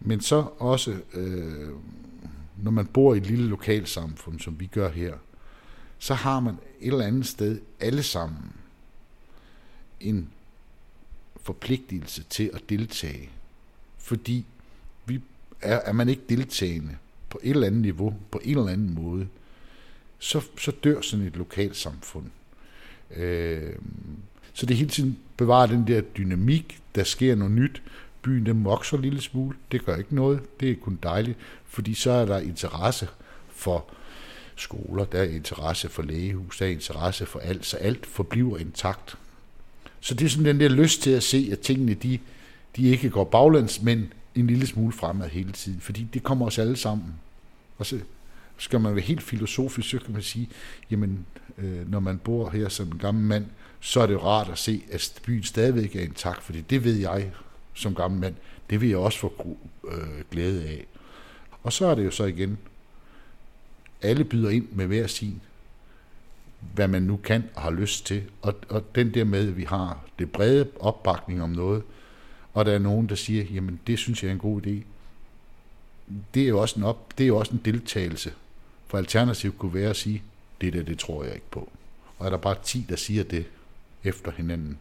Men 0.00 0.20
så 0.20 0.46
også, 0.58 0.96
øh, 1.14 1.68
når 2.62 2.70
man 2.70 2.86
bor 2.86 3.14
i 3.14 3.16
et 3.16 3.26
lille 3.26 3.48
lokalsamfund, 3.48 4.40
som 4.40 4.60
vi 4.60 4.66
gør 4.66 4.88
her, 4.88 5.14
så 5.98 6.14
har 6.14 6.40
man 6.40 6.54
et 6.80 6.92
eller 6.92 7.06
andet 7.06 7.26
sted 7.26 7.60
alle 7.80 8.02
sammen 8.02 8.52
en 10.00 10.30
forpligtelse 11.48 12.22
til 12.30 12.50
at 12.54 12.62
deltage. 12.68 13.30
Fordi 13.98 14.44
vi 15.06 15.20
er, 15.60 15.80
er 15.84 15.92
man 15.92 16.08
ikke 16.08 16.22
deltagende 16.28 16.96
på 17.30 17.40
et 17.42 17.50
eller 17.50 17.66
andet 17.66 17.82
niveau, 17.82 18.14
på 18.30 18.40
en 18.44 18.58
eller 18.58 18.72
anden 18.72 18.94
måde, 18.94 19.28
så, 20.18 20.40
så 20.58 20.70
dør 20.84 21.00
sådan 21.00 21.26
et 21.26 21.36
lokalsamfund. 21.36 22.26
Øh, 23.16 23.76
så 24.52 24.66
det 24.66 24.76
hele 24.76 24.90
tiden 24.90 25.18
bevarer 25.36 25.66
den 25.66 25.86
der 25.86 26.00
dynamik, 26.00 26.80
der 26.94 27.04
sker 27.04 27.34
noget 27.34 27.52
nyt. 27.52 27.82
Byen 28.22 28.46
den 28.46 28.64
vokser 28.64 28.96
en 28.96 29.02
lille 29.02 29.20
smule, 29.20 29.56
det 29.72 29.84
gør 29.84 29.96
ikke 29.96 30.14
noget, 30.14 30.60
det 30.60 30.70
er 30.70 30.76
kun 30.82 30.98
dejligt, 31.02 31.38
fordi 31.66 31.94
så 31.94 32.10
er 32.10 32.24
der 32.24 32.38
interesse 32.38 33.08
for 33.48 33.86
skoler, 34.56 35.04
der 35.04 35.18
er 35.18 35.24
interesse 35.24 35.88
for 35.88 36.02
lægehus, 36.02 36.58
der 36.58 36.66
er 36.66 36.70
interesse 36.70 37.26
for 37.26 37.38
alt, 37.38 37.66
så 37.66 37.76
alt 37.76 38.06
forbliver 38.06 38.58
intakt. 38.58 39.18
Så 40.00 40.14
det 40.14 40.24
er 40.24 40.28
sådan 40.28 40.44
den 40.44 40.60
der 40.60 40.68
lyst 40.68 41.02
til 41.02 41.10
at 41.10 41.22
se, 41.22 41.48
at 41.52 41.58
tingene 41.58 41.94
de, 41.94 42.18
de 42.76 42.88
ikke 42.88 43.10
går 43.10 43.24
baglæns, 43.24 43.82
men 43.82 44.12
en 44.34 44.46
lille 44.46 44.66
smule 44.66 44.92
fremad 44.92 45.28
hele 45.28 45.52
tiden, 45.52 45.80
fordi 45.80 46.06
det 46.14 46.22
kommer 46.22 46.46
os 46.46 46.58
alle 46.58 46.76
sammen. 46.76 47.14
Og 47.78 47.86
så 47.86 47.98
skal 48.58 48.80
man 48.80 48.94
være 48.94 49.04
helt 49.04 49.22
filosofisk, 49.22 49.90
så 49.90 49.98
kan 49.98 50.12
man 50.12 50.22
sige, 50.22 50.48
jamen, 50.90 51.26
øh, 51.58 51.90
når 51.90 52.00
man 52.00 52.18
bor 52.18 52.50
her 52.50 52.68
som 52.68 52.86
en 52.88 52.98
gammel 52.98 53.24
mand, 53.24 53.46
så 53.80 54.00
er 54.00 54.06
det 54.06 54.22
rart 54.22 54.48
at 54.48 54.58
se, 54.58 54.82
at 54.92 55.20
byen 55.26 55.42
stadigvæk 55.42 55.96
er 55.96 56.00
intakt, 56.00 56.42
fordi 56.42 56.60
det 56.60 56.84
ved 56.84 56.94
jeg 56.94 57.30
som 57.74 57.94
gammel 57.94 58.20
mand, 58.20 58.34
det 58.70 58.80
vil 58.80 58.88
jeg 58.88 58.98
også 58.98 59.18
få 59.18 59.56
øh, 59.90 60.24
glæde 60.30 60.64
af. 60.68 60.86
Og 61.62 61.72
så 61.72 61.86
er 61.86 61.94
det 61.94 62.04
jo 62.04 62.10
så 62.10 62.24
igen, 62.24 62.58
alle 64.02 64.24
byder 64.24 64.50
ind 64.50 64.68
med 64.72 64.86
hver 64.86 65.06
sin 65.06 65.40
hvad 66.60 66.88
man 66.88 67.02
nu 67.02 67.16
kan 67.16 67.44
og 67.54 67.62
har 67.62 67.70
lyst 67.70 68.06
til. 68.06 68.22
Og, 68.42 68.54
og 68.68 68.94
den 68.94 69.14
der 69.14 69.24
med, 69.24 69.48
at 69.48 69.56
vi 69.56 69.64
har 69.64 70.04
det 70.18 70.32
brede 70.32 70.68
opbakning 70.80 71.42
om 71.42 71.50
noget, 71.50 71.82
og 72.54 72.64
der 72.64 72.72
er 72.72 72.78
nogen, 72.78 73.08
der 73.08 73.14
siger, 73.14 73.44
jamen 73.44 73.80
det 73.86 73.98
synes 73.98 74.22
jeg 74.22 74.28
er 74.28 74.32
en 74.32 74.38
god 74.38 74.66
idé. 74.66 74.84
Det 76.34 76.42
er 76.42 76.48
jo 76.48 76.60
også 76.60 76.78
en, 76.78 76.84
op, 76.84 77.18
det 77.18 77.24
er 77.24 77.28
jo 77.28 77.36
også 77.36 77.52
en 77.52 77.60
deltagelse. 77.64 78.32
For 78.86 78.98
alternativ 78.98 79.56
kunne 79.56 79.74
være 79.74 79.90
at 79.90 79.96
sige, 79.96 80.22
det 80.60 80.72
der, 80.72 80.82
det 80.82 80.98
tror 80.98 81.24
jeg 81.24 81.34
ikke 81.34 81.50
på. 81.50 81.72
Og 82.18 82.26
er 82.26 82.30
der 82.30 82.36
bare 82.36 82.56
10, 82.62 82.86
der 82.88 82.96
siger 82.96 83.24
det 83.24 83.46
efter 84.04 84.30
hinanden, 84.30 84.78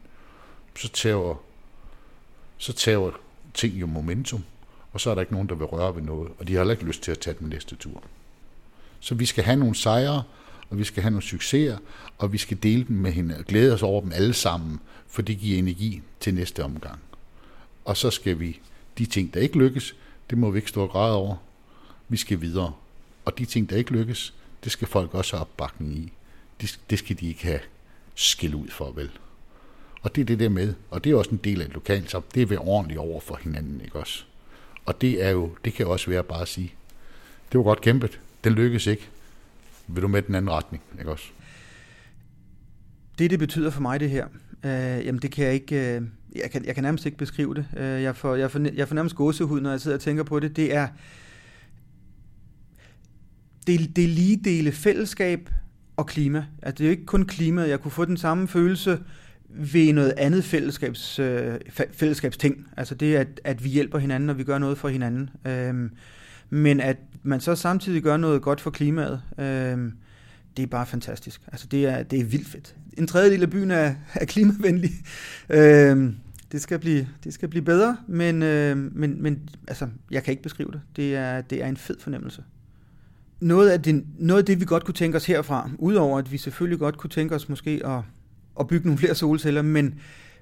så 0.75 0.89
tager, 0.89 1.41
så 2.57 2.73
tager 2.73 3.11
ting 3.53 3.73
jo 3.73 3.85
momentum, 3.85 4.43
og 4.93 5.01
så 5.01 5.09
er 5.09 5.15
der 5.15 5.21
ikke 5.21 5.33
nogen, 5.33 5.49
der 5.49 5.55
vil 5.55 5.65
røre 5.65 5.95
ved 5.95 6.01
noget, 6.01 6.31
og 6.39 6.47
de 6.47 6.53
har 6.53 6.59
heller 6.59 6.71
ikke 6.71 6.85
lyst 6.85 7.03
til 7.03 7.11
at 7.11 7.19
tage 7.19 7.35
den 7.39 7.49
næste 7.49 7.75
tur. 7.75 8.03
Så 8.99 9.15
vi 9.15 9.25
skal 9.25 9.43
have 9.43 9.57
nogle 9.57 9.75
sejre, 9.75 10.23
og 10.69 10.79
vi 10.79 10.83
skal 10.83 11.03
have 11.03 11.11
nogle 11.11 11.23
succeser, 11.23 11.77
og 12.17 12.33
vi 12.33 12.37
skal 12.37 12.57
dele 12.63 12.85
dem 12.87 12.95
med 12.95 13.11
hende 13.11 13.37
og 13.37 13.45
glæde 13.45 13.73
os 13.73 13.83
over 13.83 14.01
dem 14.01 14.11
alle 14.11 14.33
sammen, 14.33 14.79
for 15.07 15.21
det 15.21 15.37
giver 15.37 15.59
energi 15.59 16.01
til 16.19 16.33
næste 16.33 16.63
omgang. 16.63 16.99
Og 17.85 17.97
så 17.97 18.09
skal 18.09 18.39
vi, 18.39 18.59
de 18.97 19.05
ting, 19.05 19.33
der 19.33 19.39
ikke 19.39 19.57
lykkes, 19.57 19.95
det 20.29 20.37
må 20.37 20.51
vi 20.51 20.57
ikke 20.57 20.69
stå 20.69 20.81
og 20.81 20.89
græde 20.89 21.15
over. 21.15 21.35
Vi 22.09 22.17
skal 22.17 22.41
videre. 22.41 22.73
Og 23.25 23.37
de 23.37 23.45
ting, 23.45 23.69
der 23.69 23.75
ikke 23.75 23.91
lykkes, 23.91 24.33
det 24.63 24.71
skal 24.71 24.87
folk 24.87 25.13
også 25.13 25.35
have 25.35 25.41
opbakning 25.41 25.97
i. 25.97 26.11
Det 26.61 26.79
det 26.89 26.99
skal 26.99 27.19
de 27.19 27.27
ikke 27.27 27.43
have 27.43 27.59
skæld 28.15 28.55
ud 28.55 28.67
for, 28.67 28.91
vel? 28.91 29.09
Og 30.01 30.15
det 30.15 30.21
er 30.21 30.25
det 30.25 30.39
der 30.39 30.49
med, 30.49 30.73
og 30.89 31.03
det 31.03 31.11
er 31.11 31.15
også 31.15 31.31
en 31.31 31.39
del 31.43 31.61
af 31.61 31.65
et 31.65 31.73
lokalt 31.73 32.11
så 32.11 32.21
det 32.33 32.41
er 32.41 32.45
at 32.45 32.49
være 32.49 32.59
ordentligt 32.59 32.99
over 32.99 33.19
for 33.19 33.39
hinanden, 33.43 33.81
ikke 33.81 33.99
også? 33.99 34.23
Og 34.85 35.01
det 35.01 35.23
er 35.23 35.29
jo, 35.29 35.51
det 35.65 35.73
kan 35.73 35.85
jo 35.85 35.91
også 35.91 36.09
være 36.09 36.23
bare 36.23 36.41
at 36.41 36.47
sige, 36.47 36.73
det 37.51 37.57
var 37.57 37.63
godt 37.63 37.81
kæmpet, 37.81 38.19
det 38.43 38.51
lykkes 38.51 38.87
ikke, 38.87 39.09
vil 39.87 40.03
du 40.03 40.07
med 40.07 40.21
den 40.21 40.35
anden 40.35 40.51
retning, 40.51 40.83
ikke 40.99 41.11
også? 41.11 41.25
Det, 43.19 43.31
det 43.31 43.39
betyder 43.39 43.69
for 43.69 43.81
mig, 43.81 43.99
det 43.99 44.09
her, 44.09 44.27
øh, 44.63 45.05
jamen 45.05 45.21
det 45.21 45.31
kan 45.31 45.45
jeg 45.45 45.53
ikke, 45.53 45.95
øh, 45.95 46.01
jeg, 46.35 46.51
kan, 46.51 46.65
jeg 46.65 46.75
kan 46.75 46.83
nærmest 46.83 47.05
ikke 47.05 47.17
beskrive 47.17 47.55
det. 47.55 47.65
Øh, 47.77 48.01
jeg, 48.01 48.15
får, 48.15 48.35
jeg, 48.35 48.51
får, 48.51 48.59
jeg 48.75 48.87
får 48.87 48.95
nærmest 48.95 49.15
gåsehud, 49.15 49.61
når 49.61 49.69
jeg 49.69 49.81
sidder 49.81 49.97
og 49.97 50.01
tænker 50.01 50.23
på 50.23 50.39
det. 50.39 50.55
Det 50.55 50.75
er, 50.75 50.87
det, 53.67 53.95
det 53.95 54.03
er 54.03 54.07
lige 54.07 54.37
dele 54.43 54.71
fællesskab 54.71 55.49
og 55.97 56.07
klima. 56.07 56.45
Altså, 56.61 56.77
det 56.77 56.83
er 56.83 56.87
jo 56.87 56.91
ikke 56.91 57.05
kun 57.05 57.25
klima. 57.25 57.61
Jeg 57.61 57.79
kunne 57.79 57.91
få 57.91 58.05
den 58.05 58.17
samme 58.17 58.47
følelse 58.47 58.99
ved 59.49 59.93
noget 59.93 60.13
andet 60.17 60.43
fællesskabs, 60.43 61.19
øh, 61.19 61.59
fællesskabsting. 61.91 62.67
Altså 62.77 62.95
det, 62.95 63.15
at, 63.15 63.41
at 63.43 63.63
vi 63.63 63.69
hjælper 63.69 63.97
hinanden, 63.97 64.29
og 64.29 64.37
vi 64.37 64.43
gør 64.43 64.57
noget 64.57 64.77
for 64.77 64.89
hinanden. 64.89 65.29
Øh, 65.45 65.89
men 66.49 66.79
at 66.79 66.97
man 67.23 67.39
så 67.39 67.55
samtidig 67.55 68.03
gør 68.03 68.17
noget 68.17 68.41
godt 68.41 68.61
for 68.61 68.69
klimaet, 68.69 69.21
øh, 69.39 69.91
det 70.57 70.63
er 70.63 70.67
bare 70.67 70.85
fantastisk. 70.85 71.41
Altså 71.47 71.67
det 71.67 71.85
er, 71.85 72.03
det 72.03 72.19
er 72.19 72.23
vildt 72.23 72.47
fedt. 72.47 72.75
En 72.97 73.07
tredjedel 73.07 73.41
af 73.41 73.49
byen 73.49 73.71
er, 73.71 73.93
er 74.13 74.25
klimavenlig. 74.25 74.91
Øh, 75.49 76.13
det 76.51 76.61
skal 76.61 76.79
blive, 76.79 77.07
det 77.23 77.33
skal 77.33 77.49
blive 77.49 77.63
bedre, 77.63 77.97
men, 78.07 78.43
øh, 78.43 78.77
men, 78.77 79.23
men 79.23 79.49
altså, 79.67 79.87
jeg 80.11 80.23
kan 80.23 80.31
ikke 80.31 80.43
beskrive 80.43 80.71
det. 80.71 80.81
Det 80.95 81.15
er, 81.15 81.41
det 81.41 81.63
er 81.63 81.67
en 81.67 81.77
fed 81.77 81.99
fornemmelse. 81.99 82.43
Noget 83.39 83.69
af, 83.69 83.81
det, 83.81 84.05
noget 84.17 84.41
af 84.41 84.45
det, 84.45 84.59
vi 84.59 84.65
godt 84.65 84.85
kunne 84.85 84.93
tænke 84.93 85.17
os 85.17 85.25
herfra, 85.25 85.69
udover 85.77 86.19
at 86.19 86.31
vi 86.31 86.37
selvfølgelig 86.37 86.79
godt 86.79 86.97
kunne 86.97 87.09
tænke 87.09 87.35
os 87.35 87.49
måske 87.49 87.81
at, 87.85 88.01
at 88.59 88.67
bygge 88.67 88.87
nogle 88.87 88.97
flere 88.97 89.15
solceller, 89.15 89.61
men, 89.61 89.99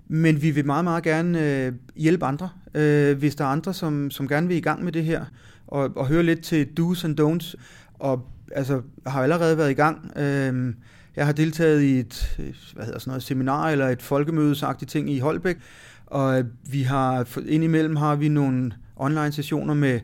men 0.07 0.41
vi 0.41 0.51
vil 0.51 0.65
meget, 0.65 0.83
meget 0.83 1.03
gerne 1.03 1.65
øh, 1.65 1.73
hjælpe 1.95 2.25
andre, 2.25 2.49
øh, 2.75 3.17
hvis 3.17 3.35
der 3.35 3.43
er 3.43 3.49
andre, 3.49 3.73
som, 3.73 4.11
som 4.11 4.27
gerne 4.27 4.47
vil 4.47 4.57
i 4.57 4.61
gang 4.61 4.83
med 4.83 4.91
det 4.91 5.03
her, 5.03 5.25
og, 5.67 5.91
og 5.95 6.07
høre 6.07 6.23
lidt 6.23 6.41
til 6.41 6.67
do's 6.79 7.05
and 7.05 7.19
don'ts, 7.21 7.55
og 7.93 8.27
altså, 8.51 8.81
har 9.07 9.23
allerede 9.23 9.57
været 9.57 9.71
i 9.71 9.73
gang. 9.73 10.11
Øh, 10.17 10.73
jeg 11.15 11.25
har 11.25 11.33
deltaget 11.33 11.81
i 11.81 11.99
et 11.99 12.39
hvad 12.73 12.85
hedder 12.85 12.99
sådan 12.99 13.09
noget, 13.09 13.23
seminar 13.23 13.69
eller 13.69 13.87
et 13.87 14.01
folkemødesagtigt 14.01 14.91
ting 14.91 15.09
i 15.11 15.19
Holbæk, 15.19 15.57
og 16.05 16.39
øh, 16.39 16.45
vi 16.71 16.81
har 16.81 17.27
indimellem 17.47 17.95
har 17.95 18.15
vi 18.15 18.29
nogle 18.29 18.71
online 18.95 19.31
sessioner 19.31 19.73
med 19.73 19.99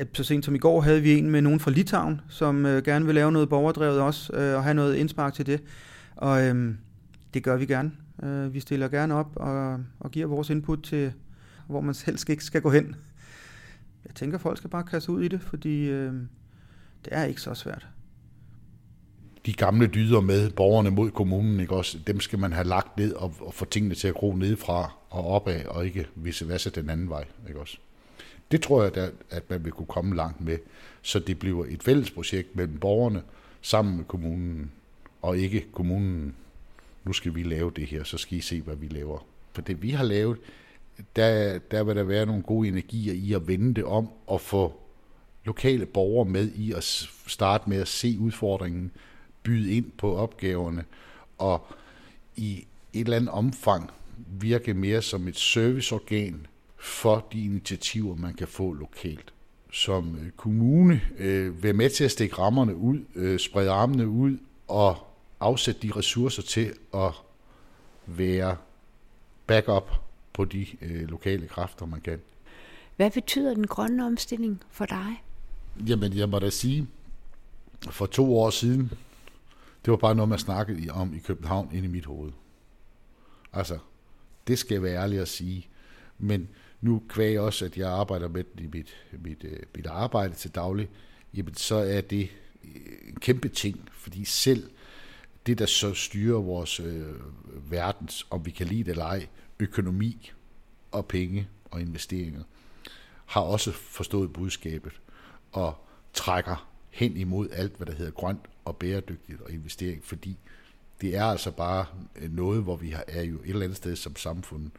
øh, 0.00 0.06
så 0.12 0.24
sent 0.24 0.44
som 0.44 0.54
i 0.54 0.58
går 0.58 0.80
havde 0.80 1.02
vi 1.02 1.18
en 1.18 1.30
med 1.30 1.42
nogen 1.42 1.60
fra 1.60 1.70
Litauen, 1.70 2.20
som 2.28 2.66
øh, 2.66 2.82
gerne 2.82 3.06
vil 3.06 3.14
lave 3.14 3.32
noget 3.32 3.48
borgerdrevet 3.48 4.00
også, 4.00 4.32
øh, 4.32 4.56
og 4.56 4.64
have 4.64 4.74
noget 4.74 4.94
indspark 4.94 5.34
til 5.34 5.46
det. 5.46 5.62
Og 6.16 6.46
øh, 6.46 6.74
det 7.34 7.42
gør 7.42 7.56
vi 7.56 7.66
gerne. 7.66 7.92
Øh, 8.22 8.54
vi 8.54 8.60
stiller 8.60 8.88
gerne 8.88 9.14
op 9.14 9.36
og, 9.36 9.80
og 10.00 10.10
giver 10.10 10.26
vores 10.26 10.50
input 10.50 10.82
til, 10.82 11.12
hvor 11.66 11.80
man 11.80 11.94
selv 11.94 12.18
ikke 12.28 12.44
skal 12.44 12.62
gå 12.62 12.70
hen. 12.70 12.96
Jeg 14.04 14.14
tænker, 14.14 14.38
folk 14.38 14.58
skal 14.58 14.70
bare 14.70 14.84
kaste 14.84 15.12
ud 15.12 15.22
i 15.22 15.28
det, 15.28 15.40
fordi 15.40 15.88
øh, 15.88 16.12
det 17.04 17.12
er 17.12 17.24
ikke 17.24 17.40
så 17.40 17.54
svært. 17.54 17.88
De 19.46 19.52
gamle 19.52 19.86
dyder 19.86 20.20
med 20.20 20.50
borgerne 20.50 20.90
mod 20.90 21.10
kommunen, 21.10 21.60
ikke 21.60 21.76
også, 21.76 21.98
dem 22.06 22.20
skal 22.20 22.38
man 22.38 22.52
have 22.52 22.66
lagt 22.66 22.96
ned 22.96 23.12
og, 23.12 23.34
og 23.40 23.54
få 23.54 23.64
tingene 23.64 23.94
til 23.94 24.08
at 24.08 24.14
gro 24.14 24.36
nedefra 24.36 24.92
og 25.10 25.26
opad, 25.26 25.64
og 25.64 25.86
ikke 25.86 26.06
vice 26.14 26.48
versa 26.48 26.70
den 26.70 26.90
anden 26.90 27.08
vej. 27.08 27.24
Ikke 27.48 27.60
også? 27.60 27.78
Det 28.50 28.62
tror 28.62 28.82
jeg, 28.82 28.96
at, 28.96 29.12
at 29.30 29.50
man 29.50 29.64
vil 29.64 29.72
kunne 29.72 29.86
komme 29.86 30.16
langt 30.16 30.40
med, 30.40 30.58
så 31.02 31.18
det 31.18 31.38
bliver 31.38 31.64
et 31.68 31.82
fælles 31.82 32.10
projekt 32.10 32.56
mellem 32.56 32.78
borgerne 32.78 33.22
sammen 33.60 33.96
med 33.96 34.04
kommunen, 34.04 34.70
og 35.22 35.38
ikke 35.38 35.66
kommunen, 35.72 36.34
nu 37.06 37.12
skal 37.12 37.34
vi 37.34 37.42
lave 37.42 37.72
det 37.76 37.86
her, 37.86 38.04
så 38.04 38.18
skal 38.18 38.38
I 38.38 38.40
se, 38.40 38.60
hvad 38.60 38.76
vi 38.76 38.88
laver. 38.88 39.26
For 39.52 39.62
det 39.62 39.82
vi 39.82 39.90
har 39.90 40.04
lavet, 40.04 40.38
der, 41.16 41.58
der 41.58 41.84
vil 41.84 41.96
der 41.96 42.02
være 42.02 42.26
nogle 42.26 42.42
gode 42.42 42.68
energier 42.68 43.14
i 43.14 43.32
at 43.32 43.48
vende 43.48 43.74
det 43.74 43.84
om 43.84 44.08
og 44.26 44.40
få 44.40 44.80
lokale 45.44 45.86
borgere 45.86 46.28
med 46.28 46.50
i 46.52 46.72
at 46.72 46.84
starte 47.26 47.70
med 47.70 47.80
at 47.80 47.88
se 47.88 48.16
udfordringen, 48.20 48.90
byde 49.42 49.72
ind 49.72 49.90
på 49.98 50.16
opgaverne 50.16 50.84
og 51.38 51.66
i 52.36 52.66
et 52.92 53.00
eller 53.00 53.16
andet 53.16 53.30
omfang 53.30 53.90
virke 54.40 54.74
mere 54.74 55.02
som 55.02 55.28
et 55.28 55.36
serviceorgan 55.36 56.46
for 56.76 57.26
de 57.32 57.44
initiativer, 57.44 58.16
man 58.16 58.34
kan 58.34 58.48
få 58.48 58.72
lokalt. 58.72 59.32
Som 59.72 60.18
øh, 60.22 60.30
kommune 60.30 61.00
øh, 61.18 61.62
være 61.62 61.72
med 61.72 61.90
til 61.90 62.04
at 62.04 62.10
stikke 62.10 62.38
rammerne 62.38 62.76
ud, 62.76 62.98
øh, 63.14 63.38
sprede 63.38 63.70
armene 63.70 64.08
ud 64.08 64.38
og 64.68 64.96
afsætte 65.40 65.80
de 65.80 65.92
ressourcer 65.92 66.42
til 66.42 66.72
at 66.94 67.12
være 68.06 68.56
backup 69.46 69.90
på 70.32 70.44
de 70.44 70.66
øh, 70.80 71.08
lokale 71.08 71.48
kræfter, 71.48 71.86
man 71.86 72.00
kan. 72.00 72.20
Hvad 72.96 73.10
betyder 73.10 73.54
den 73.54 73.66
grønne 73.66 74.06
omstilling 74.06 74.62
for 74.70 74.86
dig? 74.86 75.22
Jamen, 75.88 76.12
jeg 76.12 76.28
må 76.28 76.38
da 76.38 76.50
sige, 76.50 76.88
for 77.90 78.06
to 78.06 78.38
år 78.38 78.50
siden, 78.50 78.92
det 79.84 79.90
var 79.90 79.96
bare 79.96 80.14
noget, 80.14 80.28
man 80.28 80.38
snakkede 80.38 80.90
om 80.90 81.14
i 81.14 81.18
København 81.18 81.70
ind 81.72 81.84
i 81.84 81.88
mit 81.88 82.04
hoved. 82.04 82.32
Altså, 83.52 83.78
det 84.46 84.58
skal 84.58 84.74
jeg 84.74 84.82
være 84.82 85.02
ærlig 85.02 85.20
at 85.20 85.28
sige. 85.28 85.68
Men 86.18 86.48
nu 86.80 87.02
kvæg 87.08 87.40
også, 87.40 87.64
at 87.64 87.76
jeg 87.76 87.88
arbejder 87.88 88.28
med 88.28 88.44
det 88.44 88.64
i 88.64 88.66
mit, 88.66 88.96
mit, 89.12 89.44
øh, 89.44 89.58
mit 89.76 89.86
arbejde 89.86 90.34
til 90.34 90.50
daglig, 90.50 90.88
jamen 91.34 91.54
så 91.54 91.74
er 91.74 92.00
det 92.00 92.28
en 93.08 93.20
kæmpe 93.20 93.48
ting, 93.48 93.88
fordi 93.92 94.24
selv 94.24 94.70
det, 95.46 95.58
der 95.58 95.66
så 95.66 95.94
styrer 95.94 96.40
vores 96.40 96.80
øh, 96.80 97.14
verdens, 97.70 98.26
om 98.30 98.46
vi 98.46 98.50
kan 98.50 98.66
lide 98.66 98.84
det 98.84 98.90
eller 98.90 99.04
ej, 99.04 99.26
økonomi 99.60 100.32
og 100.92 101.06
penge 101.06 101.48
og 101.70 101.80
investeringer, 101.80 102.42
har 103.26 103.40
også 103.40 103.72
forstået 103.72 104.32
budskabet 104.32 104.92
og 105.52 105.74
trækker 106.12 106.68
hen 106.90 107.16
imod 107.16 107.48
alt, 107.52 107.76
hvad 107.76 107.86
der 107.86 107.94
hedder 107.94 108.12
grønt 108.12 108.40
og 108.64 108.76
bæredygtigt 108.76 109.40
og 109.40 109.50
investering, 109.50 110.04
fordi 110.04 110.36
det 111.00 111.16
er 111.16 111.24
altså 111.24 111.50
bare 111.50 111.86
øh, 112.16 112.32
noget, 112.32 112.62
hvor 112.62 112.76
vi 112.76 112.94
er 113.08 113.22
jo 113.22 113.36
et 113.36 113.48
eller 113.48 113.62
andet 113.62 113.76
sted 113.76 113.96
som 113.96 114.16
samfund 114.16 114.70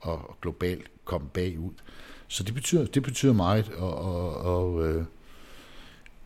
og 0.00 0.36
globalt 0.42 0.90
kommet 1.04 1.32
bagud. 1.32 1.72
Så 2.28 2.42
det 2.42 2.54
betyder, 2.54 2.86
det 2.86 3.02
betyder 3.02 3.32
meget, 3.32 3.68
og, 3.68 3.94
og, 3.94 4.36
og 4.36 4.88
øh, 4.88 5.04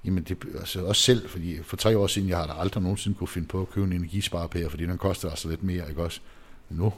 jamen 0.04 0.22
det, 0.22 0.38
altså 0.54 0.84
også 0.84 1.02
selv, 1.02 1.28
fordi 1.28 1.62
for 1.62 1.76
tre 1.76 1.98
år 1.98 2.06
siden, 2.06 2.28
jeg 2.28 2.38
har 2.38 2.46
da 2.46 2.52
aldrig 2.52 2.82
nogensinde 2.82 3.18
kunne 3.18 3.28
finde 3.28 3.48
på 3.48 3.60
at 3.60 3.70
købe 3.70 3.86
en 3.86 3.92
energisparepære, 3.92 4.70
fordi 4.70 4.86
den 4.86 4.98
koster 4.98 5.30
altså 5.30 5.48
lidt 5.48 5.62
mere, 5.62 5.88
ikke 5.88 6.02
også? 6.02 6.20
Nu, 6.70 6.92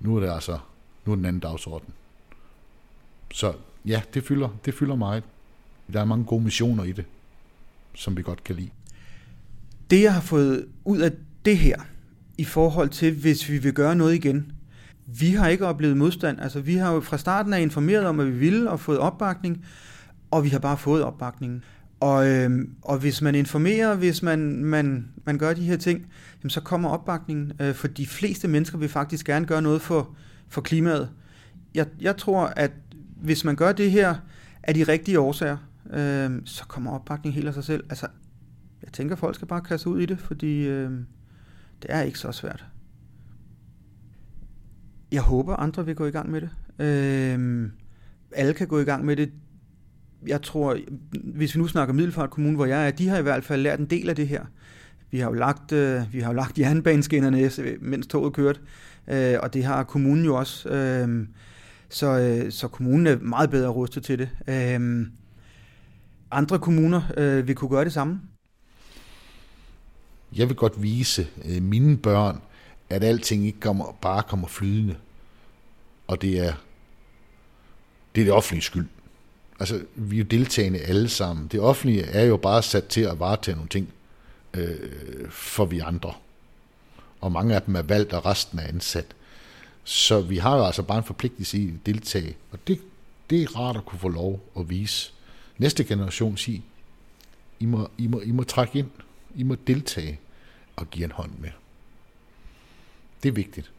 nu 0.00 0.16
er 0.16 0.20
det 0.20 0.30
altså, 0.30 0.58
nu 1.04 1.12
er 1.12 1.16
den 1.16 1.24
anden 1.24 1.40
dagsorden. 1.40 1.88
Så 3.32 3.52
ja, 3.84 4.02
det 4.14 4.24
fylder, 4.24 4.48
det 4.64 4.74
fylder 4.74 4.94
meget. 4.94 5.22
Der 5.92 6.00
er 6.00 6.04
mange 6.04 6.24
gode 6.24 6.44
missioner 6.44 6.84
i 6.84 6.92
det, 6.92 7.04
som 7.94 8.16
vi 8.16 8.22
godt 8.22 8.44
kan 8.44 8.56
lide. 8.56 8.70
Det, 9.90 10.02
jeg 10.02 10.14
har 10.14 10.20
fået 10.20 10.66
ud 10.84 10.98
af 10.98 11.12
det 11.44 11.58
her, 11.58 11.76
i 12.38 12.44
forhold 12.44 12.88
til, 12.88 13.14
hvis 13.14 13.48
vi 13.48 13.58
vil 13.58 13.72
gøre 13.72 13.96
noget 13.96 14.14
igen, 14.14 14.52
vi 15.06 15.30
har 15.30 15.48
ikke 15.48 15.66
oplevet 15.66 15.96
modstand. 15.96 16.40
Altså, 16.40 16.60
vi 16.60 16.74
har 16.74 16.92
jo 16.92 17.00
fra 17.00 17.18
starten 17.18 17.52
af 17.52 17.60
informeret 17.60 18.06
om, 18.06 18.20
at 18.20 18.26
vi 18.26 18.38
ville 18.38 18.70
og 18.70 18.80
fået 18.80 18.98
opbakning, 18.98 19.66
og 20.30 20.44
vi 20.44 20.48
har 20.48 20.58
bare 20.58 20.78
fået 20.78 21.02
opbakningen. 21.02 21.64
Og, 22.00 22.28
øh, 22.28 22.68
og 22.82 22.98
hvis 22.98 23.22
man 23.22 23.34
informerer, 23.34 23.94
hvis 23.94 24.22
man, 24.22 24.64
man, 24.64 25.08
man 25.24 25.38
gør 25.38 25.54
de 25.54 25.62
her 25.62 25.76
ting, 25.76 26.06
jamen, 26.42 26.50
så 26.50 26.60
kommer 26.60 26.88
opbakningen. 26.88 27.52
Øh, 27.60 27.74
for 27.74 27.88
de 27.88 28.06
fleste 28.06 28.48
mennesker 28.48 28.78
vil 28.78 28.88
faktisk 28.88 29.26
gerne 29.26 29.46
gøre 29.46 29.62
noget 29.62 29.82
for, 29.82 30.16
for 30.48 30.60
klimaet. 30.60 31.10
Jeg, 31.74 31.86
jeg 32.00 32.16
tror, 32.16 32.46
at 32.46 32.70
hvis 33.16 33.44
man 33.44 33.56
gør 33.56 33.72
det 33.72 33.90
her 33.90 34.14
af 34.62 34.74
de 34.74 34.82
rigtige 34.82 35.20
årsager, 35.20 35.56
øh, 35.92 36.30
så 36.44 36.64
kommer 36.68 36.90
opbakningen 36.90 37.34
helt 37.34 37.48
af 37.48 37.54
sig 37.54 37.64
selv. 37.64 37.84
Altså, 37.88 38.06
jeg 38.82 38.92
tænker, 38.92 39.16
folk 39.16 39.34
skal 39.34 39.48
bare 39.48 39.60
kaste 39.60 39.88
ud 39.88 40.00
i 40.00 40.06
det, 40.06 40.18
fordi 40.18 40.66
øh, 40.66 40.90
det 41.82 41.86
er 41.88 42.02
ikke 42.02 42.18
så 42.18 42.32
svært. 42.32 42.64
Jeg 45.12 45.22
håber, 45.22 45.56
andre 45.56 45.86
vil 45.86 45.94
gå 45.94 46.06
i 46.06 46.10
gang 46.10 46.30
med 46.30 46.40
det. 46.40 46.50
Øh, 46.78 47.70
alle 48.32 48.54
kan 48.54 48.68
gå 48.68 48.78
i 48.78 48.84
gang 48.84 49.04
med 49.04 49.16
det. 49.16 49.32
Jeg 50.26 50.42
tror, 50.42 50.78
hvis 51.24 51.54
vi 51.54 51.60
nu 51.60 51.66
snakker 51.66 51.94
Middelfart 51.94 52.30
Kommune, 52.30 52.56
hvor 52.56 52.66
jeg 52.66 52.86
er, 52.86 52.90
de 52.90 53.08
har 53.08 53.18
i 53.18 53.22
hvert 53.22 53.44
fald 53.44 53.62
lært 53.62 53.78
en 53.78 53.86
del 53.86 54.08
af 54.08 54.16
det 54.16 54.28
her. 54.28 54.44
Vi 55.10 55.18
har 55.18 55.28
jo 55.28 55.34
lagt, 55.34 55.72
øh, 55.72 56.12
vi 56.12 56.20
har 56.20 56.30
jo 56.30 56.36
lagt 56.36 56.58
jernbaneskinnerne, 56.58 57.50
mens 57.80 58.06
toget 58.06 58.32
kørte, 58.32 58.60
øh, 59.08 59.36
og 59.42 59.54
det 59.54 59.64
har 59.64 59.84
kommunen 59.84 60.24
jo 60.24 60.36
også. 60.36 60.68
Øh, 60.68 61.26
så, 61.88 62.18
øh, 62.18 62.52
så 62.52 62.68
kommunen 62.68 63.06
er 63.06 63.18
meget 63.18 63.50
bedre 63.50 63.68
rustet 63.68 64.04
til 64.04 64.18
det. 64.18 64.28
Øh, 64.48 65.06
andre 66.30 66.58
kommuner 66.58 67.02
øh, 67.16 67.48
vil 67.48 67.54
kunne 67.54 67.70
gøre 67.70 67.84
det 67.84 67.92
samme. 67.92 68.20
Jeg 70.36 70.48
vil 70.48 70.56
godt 70.56 70.82
vise 70.82 71.26
øh, 71.44 71.62
mine 71.62 71.96
børn, 71.96 72.40
at 72.90 73.04
alting 73.04 73.46
ikke 73.46 73.60
kommer, 73.60 73.96
bare 74.00 74.22
kommer 74.22 74.48
flydende. 74.48 74.96
Og 76.06 76.22
det 76.22 76.46
er 76.46 76.52
det, 78.14 78.20
er 78.20 78.24
det 78.24 78.32
offentlige 78.32 78.62
skyld. 78.62 78.86
Altså, 79.60 79.84
vi 79.94 80.16
er 80.16 80.18
jo 80.18 80.24
deltagende 80.24 80.78
alle 80.78 81.08
sammen. 81.08 81.46
Det 81.46 81.60
offentlige 81.60 82.02
er 82.02 82.24
jo 82.24 82.36
bare 82.36 82.62
sat 82.62 82.84
til 82.84 83.00
at 83.00 83.18
varetage 83.18 83.54
nogle 83.54 83.68
ting 83.68 83.92
øh, 84.54 85.30
for 85.30 85.64
vi 85.64 85.78
andre. 85.78 86.14
Og 87.20 87.32
mange 87.32 87.54
af 87.54 87.62
dem 87.62 87.76
er 87.76 87.82
valgt, 87.82 88.12
og 88.12 88.26
resten 88.26 88.58
er 88.58 88.66
ansat. 88.66 89.06
Så 89.84 90.20
vi 90.20 90.36
har 90.36 90.56
jo 90.56 90.66
altså 90.66 90.82
bare 90.82 90.98
en 90.98 91.04
forpligtelse 91.04 91.58
i 91.58 91.68
at 91.68 91.86
deltage. 91.86 92.36
Og 92.50 92.58
det, 92.66 92.80
det 93.30 93.42
er 93.42 93.58
rart 93.58 93.76
at 93.76 93.84
kunne 93.84 93.98
få 93.98 94.08
lov 94.08 94.40
at 94.58 94.70
vise. 94.70 95.12
Næste 95.58 95.84
generation 95.84 96.36
sige, 96.36 96.62
I 97.60 97.66
må, 97.66 97.88
I 97.98 98.06
må, 98.06 98.20
I 98.20 98.30
må 98.30 98.42
trække 98.42 98.78
ind. 98.78 98.90
I 99.34 99.42
må 99.42 99.56
deltage 99.66 100.20
og 100.76 100.90
give 100.90 101.04
en 101.04 101.10
hånd 101.10 101.30
med. 101.38 101.50
Det 103.22 103.28
er 103.28 103.32
vigtigt. 103.32 103.70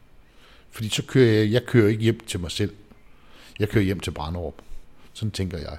Fordi 0.70 0.88
så 0.88 1.02
kører 1.02 1.32
jeg, 1.32 1.52
jeg 1.52 1.66
kører 1.66 1.88
ikke 1.88 2.02
hjem 2.02 2.20
til 2.26 2.40
mig 2.40 2.50
selv. 2.50 2.74
Jeg 3.58 3.68
kører 3.68 3.84
hjem 3.84 4.00
til 4.00 4.10
Branderup. 4.10 4.62
Sådan 5.16 5.30
tænker 5.30 5.58
jeg. 5.58 5.78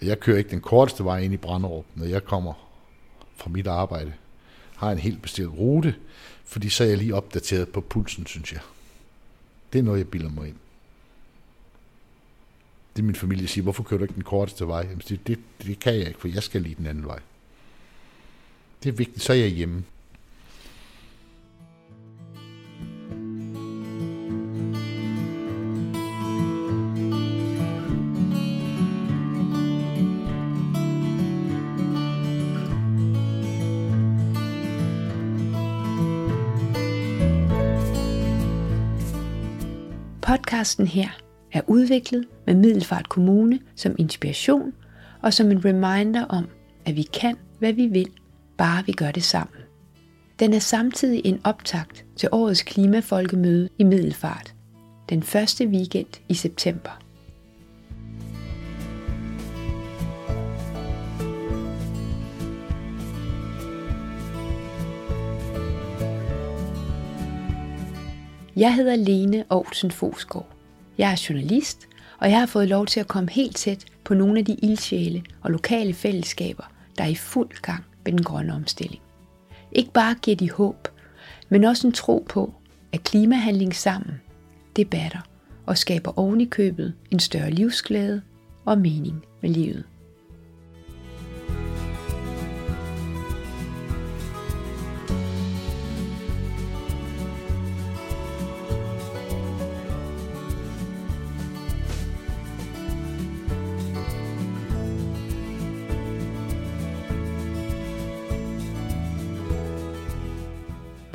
Og 0.00 0.06
jeg 0.06 0.20
kører 0.20 0.38
ikke 0.38 0.50
den 0.50 0.60
korteste 0.60 1.04
vej 1.04 1.18
ind 1.18 1.34
i 1.34 1.36
Branderup, 1.36 1.84
når 1.94 2.06
jeg 2.06 2.24
kommer 2.24 2.52
fra 3.36 3.50
mit 3.50 3.66
arbejde. 3.66 4.12
Har 4.76 4.92
en 4.92 4.98
helt 4.98 5.22
bestemt 5.22 5.58
rute, 5.58 5.94
fordi 6.44 6.68
så 6.68 6.84
er 6.84 6.88
jeg 6.88 6.98
lige 6.98 7.14
opdateret 7.14 7.68
på 7.68 7.80
pulsen, 7.80 8.26
synes 8.26 8.52
jeg. 8.52 8.60
Det 9.72 9.78
er 9.78 9.82
noget, 9.82 9.98
jeg 9.98 10.08
bilder 10.08 10.30
mig 10.30 10.48
ind. 10.48 10.56
Det 12.96 13.04
min 13.04 13.14
familie 13.14 13.48
siger, 13.48 13.62
hvorfor 13.62 13.82
kører 13.82 13.98
du 13.98 14.04
ikke 14.04 14.14
den 14.14 14.24
korteste 14.24 14.68
vej? 14.68 14.80
Jamen, 14.80 15.02
det, 15.08 15.26
det, 15.26 15.38
det 15.62 15.80
kan 15.80 15.94
jeg 15.94 16.08
ikke, 16.08 16.20
for 16.20 16.28
jeg 16.28 16.42
skal 16.42 16.62
lige 16.62 16.74
den 16.74 16.86
anden 16.86 17.06
vej. 17.06 17.18
Det 18.82 18.88
er 18.88 18.92
vigtigt, 18.92 19.22
så 19.22 19.32
er 19.32 19.36
jeg 19.36 19.48
hjemme. 19.48 19.84
Podcasten 40.30 40.86
her 40.86 41.08
er 41.52 41.60
udviklet 41.66 42.26
med 42.46 42.54
Middelfart 42.54 43.08
Kommune 43.08 43.60
som 43.74 43.94
inspiration 43.98 44.72
og 45.22 45.34
som 45.34 45.50
en 45.50 45.64
reminder 45.64 46.24
om, 46.24 46.48
at 46.86 46.96
vi 46.96 47.02
kan, 47.02 47.36
hvad 47.58 47.72
vi 47.72 47.86
vil, 47.86 48.10
bare 48.58 48.86
vi 48.86 48.92
gør 48.92 49.10
det 49.10 49.22
sammen. 49.22 49.56
Den 50.38 50.52
er 50.52 50.58
samtidig 50.58 51.22
en 51.24 51.40
optakt 51.44 52.04
til 52.16 52.28
årets 52.32 52.62
klimafolkemøde 52.62 53.68
i 53.78 53.84
Middelfart, 53.84 54.54
den 55.08 55.22
første 55.22 55.66
weekend 55.66 56.20
i 56.28 56.34
september. 56.34 56.99
Jeg 68.60 68.74
hedder 68.74 68.96
Lene 68.96 69.44
Aarhusen 69.50 69.90
Fosgaard. 69.90 70.48
Jeg 70.98 71.12
er 71.12 71.26
journalist, 71.28 71.88
og 72.18 72.30
jeg 72.30 72.38
har 72.38 72.46
fået 72.46 72.68
lov 72.68 72.86
til 72.86 73.00
at 73.00 73.08
komme 73.08 73.30
helt 73.30 73.56
tæt 73.56 73.84
på 74.04 74.14
nogle 74.14 74.38
af 74.38 74.44
de 74.44 74.54
ildsjæle 74.54 75.22
og 75.42 75.50
lokale 75.50 75.94
fællesskaber, 75.94 76.64
der 76.98 77.04
er 77.04 77.08
i 77.08 77.14
fuld 77.14 77.62
gang 77.62 77.84
med 78.04 78.12
den 78.12 78.22
grønne 78.22 78.54
omstilling. 78.54 79.02
Ikke 79.72 79.92
bare 79.92 80.14
giver 80.14 80.36
de 80.36 80.50
håb, 80.50 80.88
men 81.48 81.64
også 81.64 81.86
en 81.86 81.92
tro 81.92 82.26
på, 82.28 82.54
at 82.92 83.04
klimahandling 83.04 83.76
sammen, 83.76 84.20
det 84.76 84.90
batter 84.90 85.20
og 85.66 85.78
skaber 85.78 86.18
oven 86.18 86.40
i 86.40 86.46
købet 86.46 86.94
en 87.10 87.20
større 87.20 87.50
livsglæde 87.50 88.22
og 88.64 88.78
mening 88.78 89.24
med 89.42 89.50
livet. 89.50 89.84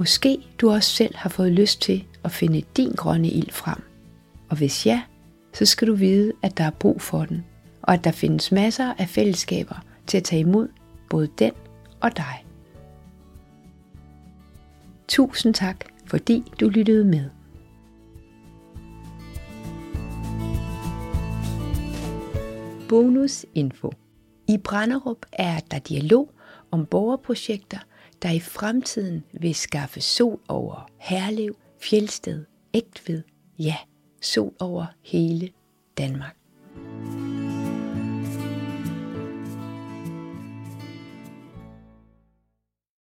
Måske 0.05 0.37
du 0.61 0.71
også 0.71 0.89
selv 0.89 1.15
har 1.15 1.29
fået 1.29 1.51
lyst 1.51 1.81
til 1.81 2.05
at 2.23 2.31
finde 2.31 2.63
din 2.77 2.91
grønne 2.91 3.27
ild 3.27 3.51
frem. 3.51 3.83
Og 4.49 4.57
hvis 4.57 4.85
ja, 4.85 5.01
så 5.53 5.65
skal 5.65 5.87
du 5.87 5.95
vide, 5.95 6.33
at 6.41 6.57
der 6.57 6.63
er 6.63 6.69
brug 6.69 7.01
for 7.01 7.25
den, 7.25 7.45
og 7.81 7.93
at 7.93 8.03
der 8.03 8.11
findes 8.11 8.51
masser 8.51 8.93
af 8.97 9.09
fællesskaber 9.09 9.85
til 10.07 10.17
at 10.17 10.23
tage 10.23 10.39
imod 10.39 10.67
både 11.09 11.29
den 11.39 11.51
og 12.01 12.17
dig. 12.17 12.45
Tusind 15.07 15.53
tak, 15.53 15.85
fordi 16.05 16.43
du 16.59 16.69
lyttede 16.69 17.05
med. 17.05 17.29
Bonus 22.89 23.45
info. 23.55 23.91
I 24.47 24.57
Branderup 24.57 25.25
er 25.31 25.59
der 25.71 25.79
dialog 25.79 26.31
om 26.71 26.85
borgerprojekter– 26.85 27.79
der 28.21 28.32
i 28.32 28.39
fremtiden 28.39 29.23
vil 29.34 29.56
skaffe 29.56 30.01
sol 30.01 30.39
over 30.47 30.89
Herlev, 30.97 31.56
Fjelsted, 31.82 32.45
Ægtved, 32.73 33.23
ja, 33.60 33.78
sol 34.21 34.54
over 34.60 34.86
hele 35.01 35.49
Danmark. 35.97 36.36